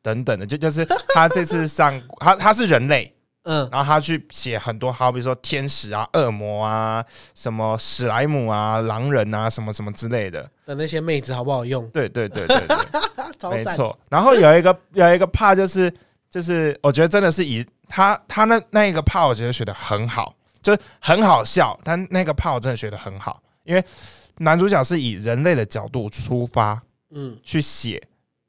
[0.00, 3.12] 等等的，就就是他这次上 他他是人类，
[3.42, 7.04] 嗯，然后他去写很多，好比说天使啊、恶魔啊、
[7.34, 10.48] 什么史莱姆啊、狼人啊、什么什么之类的。
[10.64, 11.90] 的那些妹子好不好用？
[11.90, 12.56] 对对对对
[13.36, 13.98] 对， 没错。
[14.08, 15.92] 然后有一个有一个怕就是
[16.30, 20.32] 就是，我觉得真的是以他他那那一个怕，我觉得学的很好，
[20.62, 23.84] 就是很好笑，但那个怕我真的学的很好，因为
[24.38, 28.02] 男主角是以人类的角度出发嗯，去写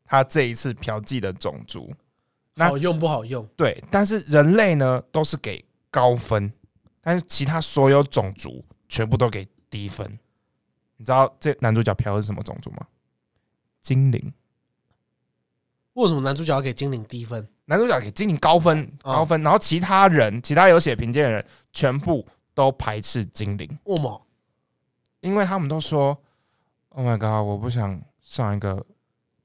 [0.06, 1.94] 他这一次嫖妓的种族，
[2.56, 3.48] 那好用不好用？
[3.56, 6.52] 对，但是人类呢都是给高分，
[7.02, 10.20] 但是其他所有种族全部都给低分。
[10.98, 12.86] 你知道这男主角嫖的是什么种族吗？
[13.82, 14.34] 精灵。
[15.94, 17.48] 为什么男主角要给精灵低分？
[17.72, 24.22] 男主角给精灵高分，哦高分，然后其他人，其他有写评鉴的人，全部都排斥精灵，为什么？
[25.22, 26.18] 因为他们都说
[26.90, 28.86] ：“Oh my god，我不想上一个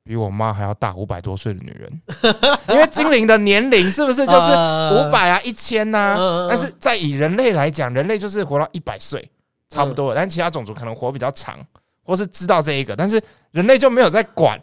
[0.02, 2.02] 比我妈还要大五百多岁的女人。
[2.68, 6.48] ”因为精灵的年龄是不是就是呃五百啊、一千呐？
[6.48, 9.30] 但是在以人类来讲，人类就是活到一百岁，
[9.68, 10.12] 差不多。
[10.16, 11.56] 但其他种族可能活比较长，
[12.02, 13.22] 或是知道这一个，但是
[13.52, 14.60] 人类就没有在管，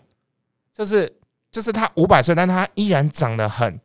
[0.73, 1.09] 就是
[1.53, 3.79] 就是他五百岁，但他依然长得很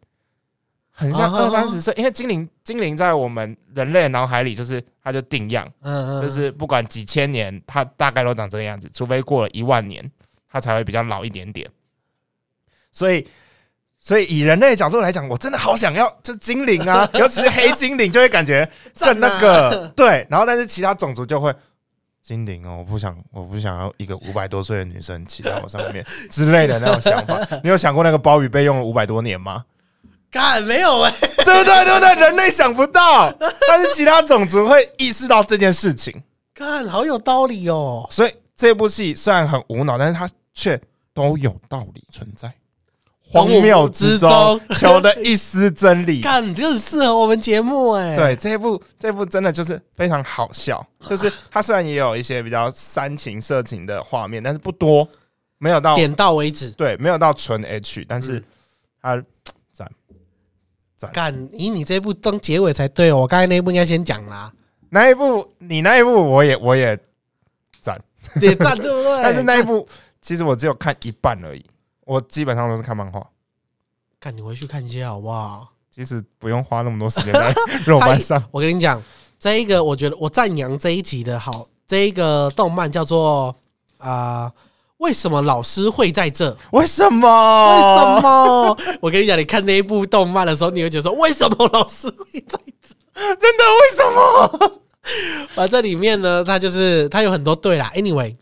[0.91, 1.95] 很像啊二三十岁。
[1.97, 10.11] 因为精灵精灵在我们人类的脑海里，就是它就定样，嗯嗯，就是不管几千年，它大概都长这个样子，除非过了一万年，
[10.51, 11.71] 它才会比较老一点点。
[12.91, 13.25] 所以。
[14.01, 18.67] 所以以人类的角度来讲，我真的好想要，就精灵啊， 尤其是黑精灵，就会感觉
[18.97, 20.25] 更那个对。
[20.31, 21.53] 然后，但是其他种族就会
[22.23, 27.39] 精灵哦，我不想，我不想要一个五百多岁的女生骑在我上面 之类的那种想法。
[27.65, 29.65] 你有想过那个包鱼被用了五百多年吗？
[30.31, 31.85] 看没有哎、 对不对？
[31.85, 32.15] 对不对？
[32.17, 36.23] 人类想不到，但是其他种族会意识到这件事情。
[36.55, 38.07] 看好有道理哦。
[38.11, 40.79] 所以这部戏虽然很无脑，但是它却
[41.15, 42.53] 都有道理存在，
[43.31, 46.21] 荒谬之中求的一丝真理。
[46.23, 55.09] 干，你这个很适合我们节目哎、，对这一部，这一部真的就是非常好笑， 就是它虽然也有一些比较煽情、色情的画面，但是不多，
[55.59, 56.71] 没有到点到为止。
[56.71, 58.39] 对，没有到纯 H，但是
[59.03, 59.25] 嗯
[61.01, 63.19] 它干，以你这部当结尾才对哦。
[63.19, 64.53] 我刚才那一部应该先讲啦，
[64.91, 66.99] 那一部，你那一部我也我也
[67.81, 67.97] 赞，
[68.41, 69.23] 点赞对不对？
[69.23, 69.87] 但是那一部
[70.21, 71.65] 其实我只有看一半而已，
[72.09, 73.25] 我基本上都是看漫画。
[74.19, 75.69] 看，你回去看一下好不好？
[75.95, 77.55] 其实不用花那么多时间在
[77.85, 78.43] 肉班上。
[78.51, 79.01] 我跟你讲，
[79.39, 83.55] 这一个我觉得我赞扬这一集的好，这一个动漫叫做
[83.99, 84.53] 啊、呃
[84.99, 86.57] 为什么老师会在这？
[86.73, 87.71] 为什么？
[87.71, 88.21] 为什？
[88.21, 88.77] 么？
[89.01, 93.37] 我跟你讲，你看那一部动漫的时候，你会觉得说，为什么老师会在这？
[93.37, 94.83] 真的为什么？
[95.55, 97.93] 反正里面呢，它就是它有很多对啦。
[97.95, 98.37] Anyway，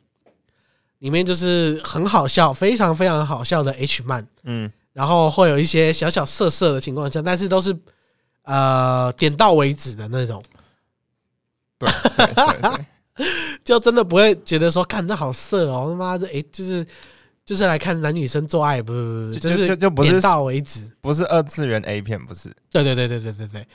[0.98, 7.76] 里面就是很好笑，非常非常好笑的 H 漫，嗯，然后会有一些小小色色的情况下，但是都是
[8.42, 10.42] 呃点到为止的那种，
[11.78, 12.86] 对对对对，
[13.64, 16.86] 就真的不会觉得说看这好色哦，他妈的，诶，就是
[17.44, 20.90] 就是来看男女生做爱，不不不，就是就就不是点到为止。
[21.00, 22.54] 不是二次元 A 片，不是。
[22.72, 23.66] 对对对对对对对。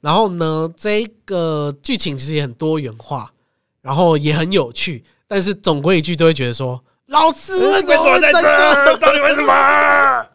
[0.00, 3.32] 然后呢，这个剧情其实也很多元化，
[3.80, 8.96] 然后也很有趣，但是总归一句都会觉得说，老师为什么在这？
[8.98, 10.26] 到底为什么？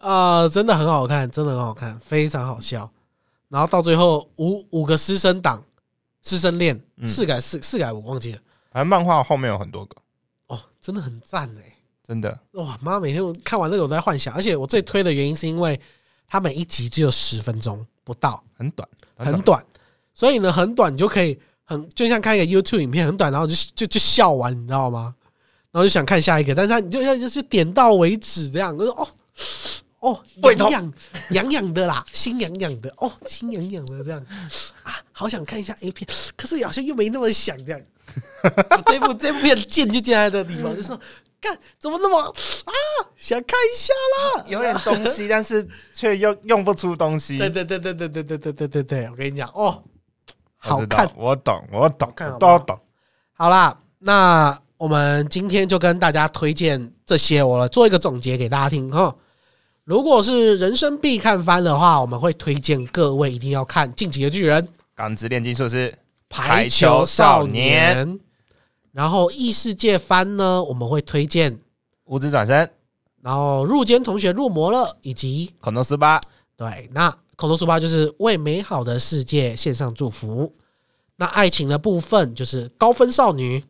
[0.00, 2.90] 啊、真的很好看，真的很好看，非常好笑。
[3.50, 5.62] 然后到最后五五个师生党、
[6.22, 8.38] 师生恋，嗯四改四四改我忘记了。
[8.70, 9.96] 反正漫画后面有很多个，
[10.46, 11.76] 哦，真的很赞哎！
[12.02, 12.40] 真的。
[12.52, 15.78] 哇妈，每天我看完那个我都在幻想，而且我最推的原因是因为
[16.26, 18.88] 它每一集只有十分钟不到，很短，
[19.18, 19.38] 很。
[19.42, 19.62] 短，
[20.14, 21.38] 所以呢很短，你就可以
[21.72, 25.14] 很就像看一个 YouTube 影片，很短，然后就就就笑完，你知道吗？
[25.70, 29.08] 然后就想看下一个，但是他你就要就是点到为止，这样，就是哦
[30.00, 30.82] 哦，胃痛痒
[31.30, 34.20] 痒痒痒的啦，心痒痒的，哦，心痒痒的这样
[34.82, 36.06] 啊，好好想看一下 A 片，
[36.36, 37.80] 可是好像又没那么想这样。
[38.86, 41.00] 这部这部片贱就贱在这地方，就是说，
[41.40, 42.72] 干怎么那么啊，
[43.16, 44.44] 想看一下啦。
[44.48, 47.38] 有点东西，但是却又用不出东西。
[47.38, 49.82] 对对对对对对对对对对对，我跟你讲哦，
[50.64, 52.78] 好看，我懂，我懂，都懂。
[53.32, 59.12] 好啦，那我们今天就跟大家推荐这些，我做一个总结给大家听哈。
[59.82, 64.62] 如果是人生必看番的话，我们会推荐各位一定要看《进击的巨人》
[64.94, 65.92] 《钢之炼金术师，
[66.28, 68.08] 排球少年》，
[68.92, 71.58] 然后异世界番呢，我们会推荐，
[72.04, 72.70] 五指转身，
[73.20, 76.20] 然后入间同学入魔了，以及孔诺斯巴，
[76.62, 80.52] 对，那口头书吧就是为美好的世界献上祝福。
[81.16, 83.64] 那爱情的部分就是高分少女，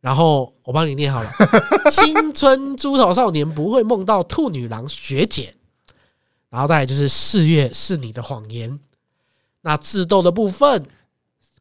[0.00, 1.30] 然后我帮你念好了，
[1.90, 5.52] 青春猪头少年不会梦到兔女郎学姐，
[6.48, 8.78] 然后再来就是四月是你的谎言。
[9.62, 10.86] 那智斗的部分，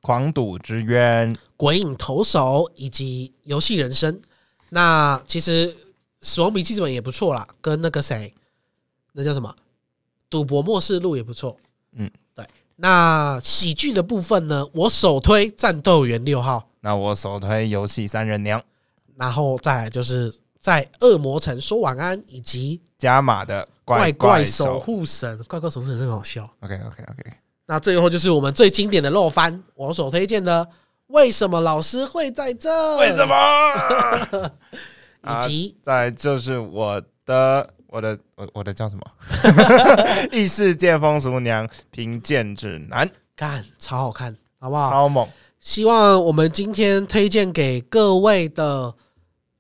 [0.01, 4.22] 狂赌之渊，鬼影投手以及游戏人生。
[4.70, 5.76] 那其实
[6.22, 8.32] 死亡笔记本也不错啦，跟那个谁，
[9.14, 9.55] 那叫什么
[10.32, 11.56] 赌博末世录也不错。
[11.92, 12.44] 嗯，对。
[12.78, 18.60] 那喜剧的部分呢，我首推战斗员六号，那我首推游戏三人娘，
[19.16, 26.50] 然后再来就是在恶魔城说晚安，以及加码的怪怪怪守护神，怪怪守护神真好笑。
[26.62, 27.32] OK OK OK，
[27.68, 30.68] 那最后就是我们最经典的落番，我所推荐的。
[31.08, 32.98] 为什么老师会在这？
[32.98, 33.26] 为什？
[33.28, 34.52] 么？
[35.28, 39.06] 以及再就是我的我的我我的叫什么？
[40.32, 44.89] 异世界风俗娘评鉴指南，干超好看，好不好？
[44.89, 45.28] 超猛！
[45.60, 48.96] 希望我们今天推荐给各位的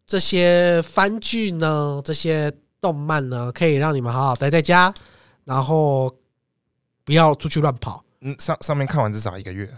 [0.07, 4.93] 这些番剧呢，这些动漫呢，可以让你们好好待在家，
[5.43, 6.15] 然后
[7.03, 8.01] 不要出去乱跑。
[8.21, 9.69] 嗯，上上面看完至少一个月，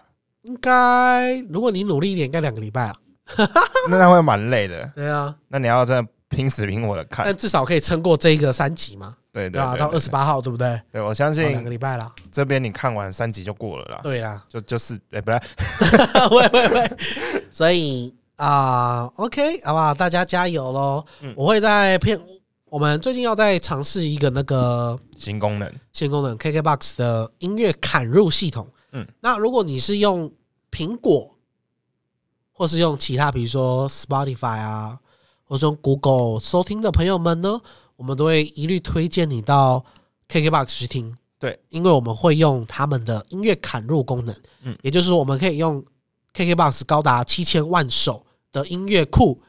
[0.44, 2.94] 应该，如果你努力一点，应该两个礼拜了。
[3.90, 4.86] 那那会蛮累的。
[4.96, 9.76] 对啊，那你要真的拼死拼活的看，但至少可以撑过这一个三集嘛，对对啊？
[9.76, 10.82] 到二十八，八号，对不对？
[10.92, 12.12] 对我相信两信个礼拜了。
[12.32, 14.00] 这边你看完三集就过了啦。
[14.04, 15.40] 对啦，就就是哎，不对
[16.32, 16.92] 喂喂喂，
[17.52, 19.94] 所以啊、o k 好不好？
[19.94, 21.06] 大家加油喽！
[21.22, 22.20] 嗯我会在片，
[22.66, 28.68] 我们最近要再尝试一个那个新功能，新功能 KKBOX 的音乐砍入系统。
[28.92, 30.32] 嗯，那如果你是用
[30.72, 31.30] 苹果，
[32.52, 35.00] 或是用其他，比如说 Spotify 啊，
[35.46, 37.62] 或是用 Google 收听的朋友们呢，
[37.96, 39.84] 我们都会一律推荐你到
[40.30, 41.18] KKBOX 去听。
[41.40, 44.34] 对，因为我们会用他们的音乐砍入功能，
[44.64, 45.84] 嗯也就是说，我们可以用
[46.34, 49.42] KKBOX 高达七千万首的音乐库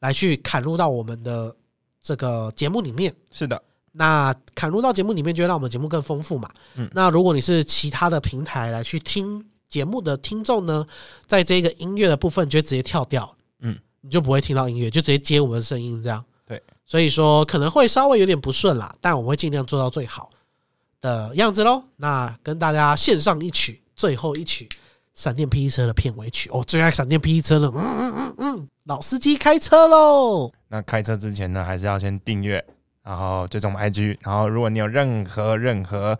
[0.00, 1.56] 来去砍入到我们的
[2.02, 3.14] 这个节目里面。
[3.30, 3.62] 是的，
[3.92, 6.50] 那砍入到节目里面，就会让我们节目更丰富嘛。
[6.74, 10.86] 嗯那如果你是其他的平台来去听节目的听众呢，
[11.26, 13.43] 在这个音乐的部分，就会直接跳掉，嗯，
[14.04, 16.22] 你就不会听到音乐，就直接接我们的声音这样。
[16.46, 20.30] 对，所以说可能会稍微有点不顺啦，但我们会尽量做到最好
[21.00, 21.82] 的样子喽。
[21.96, 24.68] 那跟大家献上一曲，最后一曲。
[25.14, 32.64] 闪电霹雳车的片尾曲，哦，最爱闪电霹雳车了，嗯嗯嗯嗯，老司机开车喽，那开车之前呢，还是要先订阅，
[33.04, 36.18] 然后追踪我们 IG，然后如果你有任何任何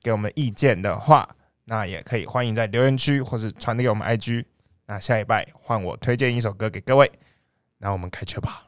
[0.00, 1.28] 给我们意见的话，
[1.64, 4.44] 那也可以欢迎在留言区或是传给我们 IG。
[4.86, 7.10] 那下一拜换我推荐一首歌给各位，
[7.78, 8.65] 那我们开车吧。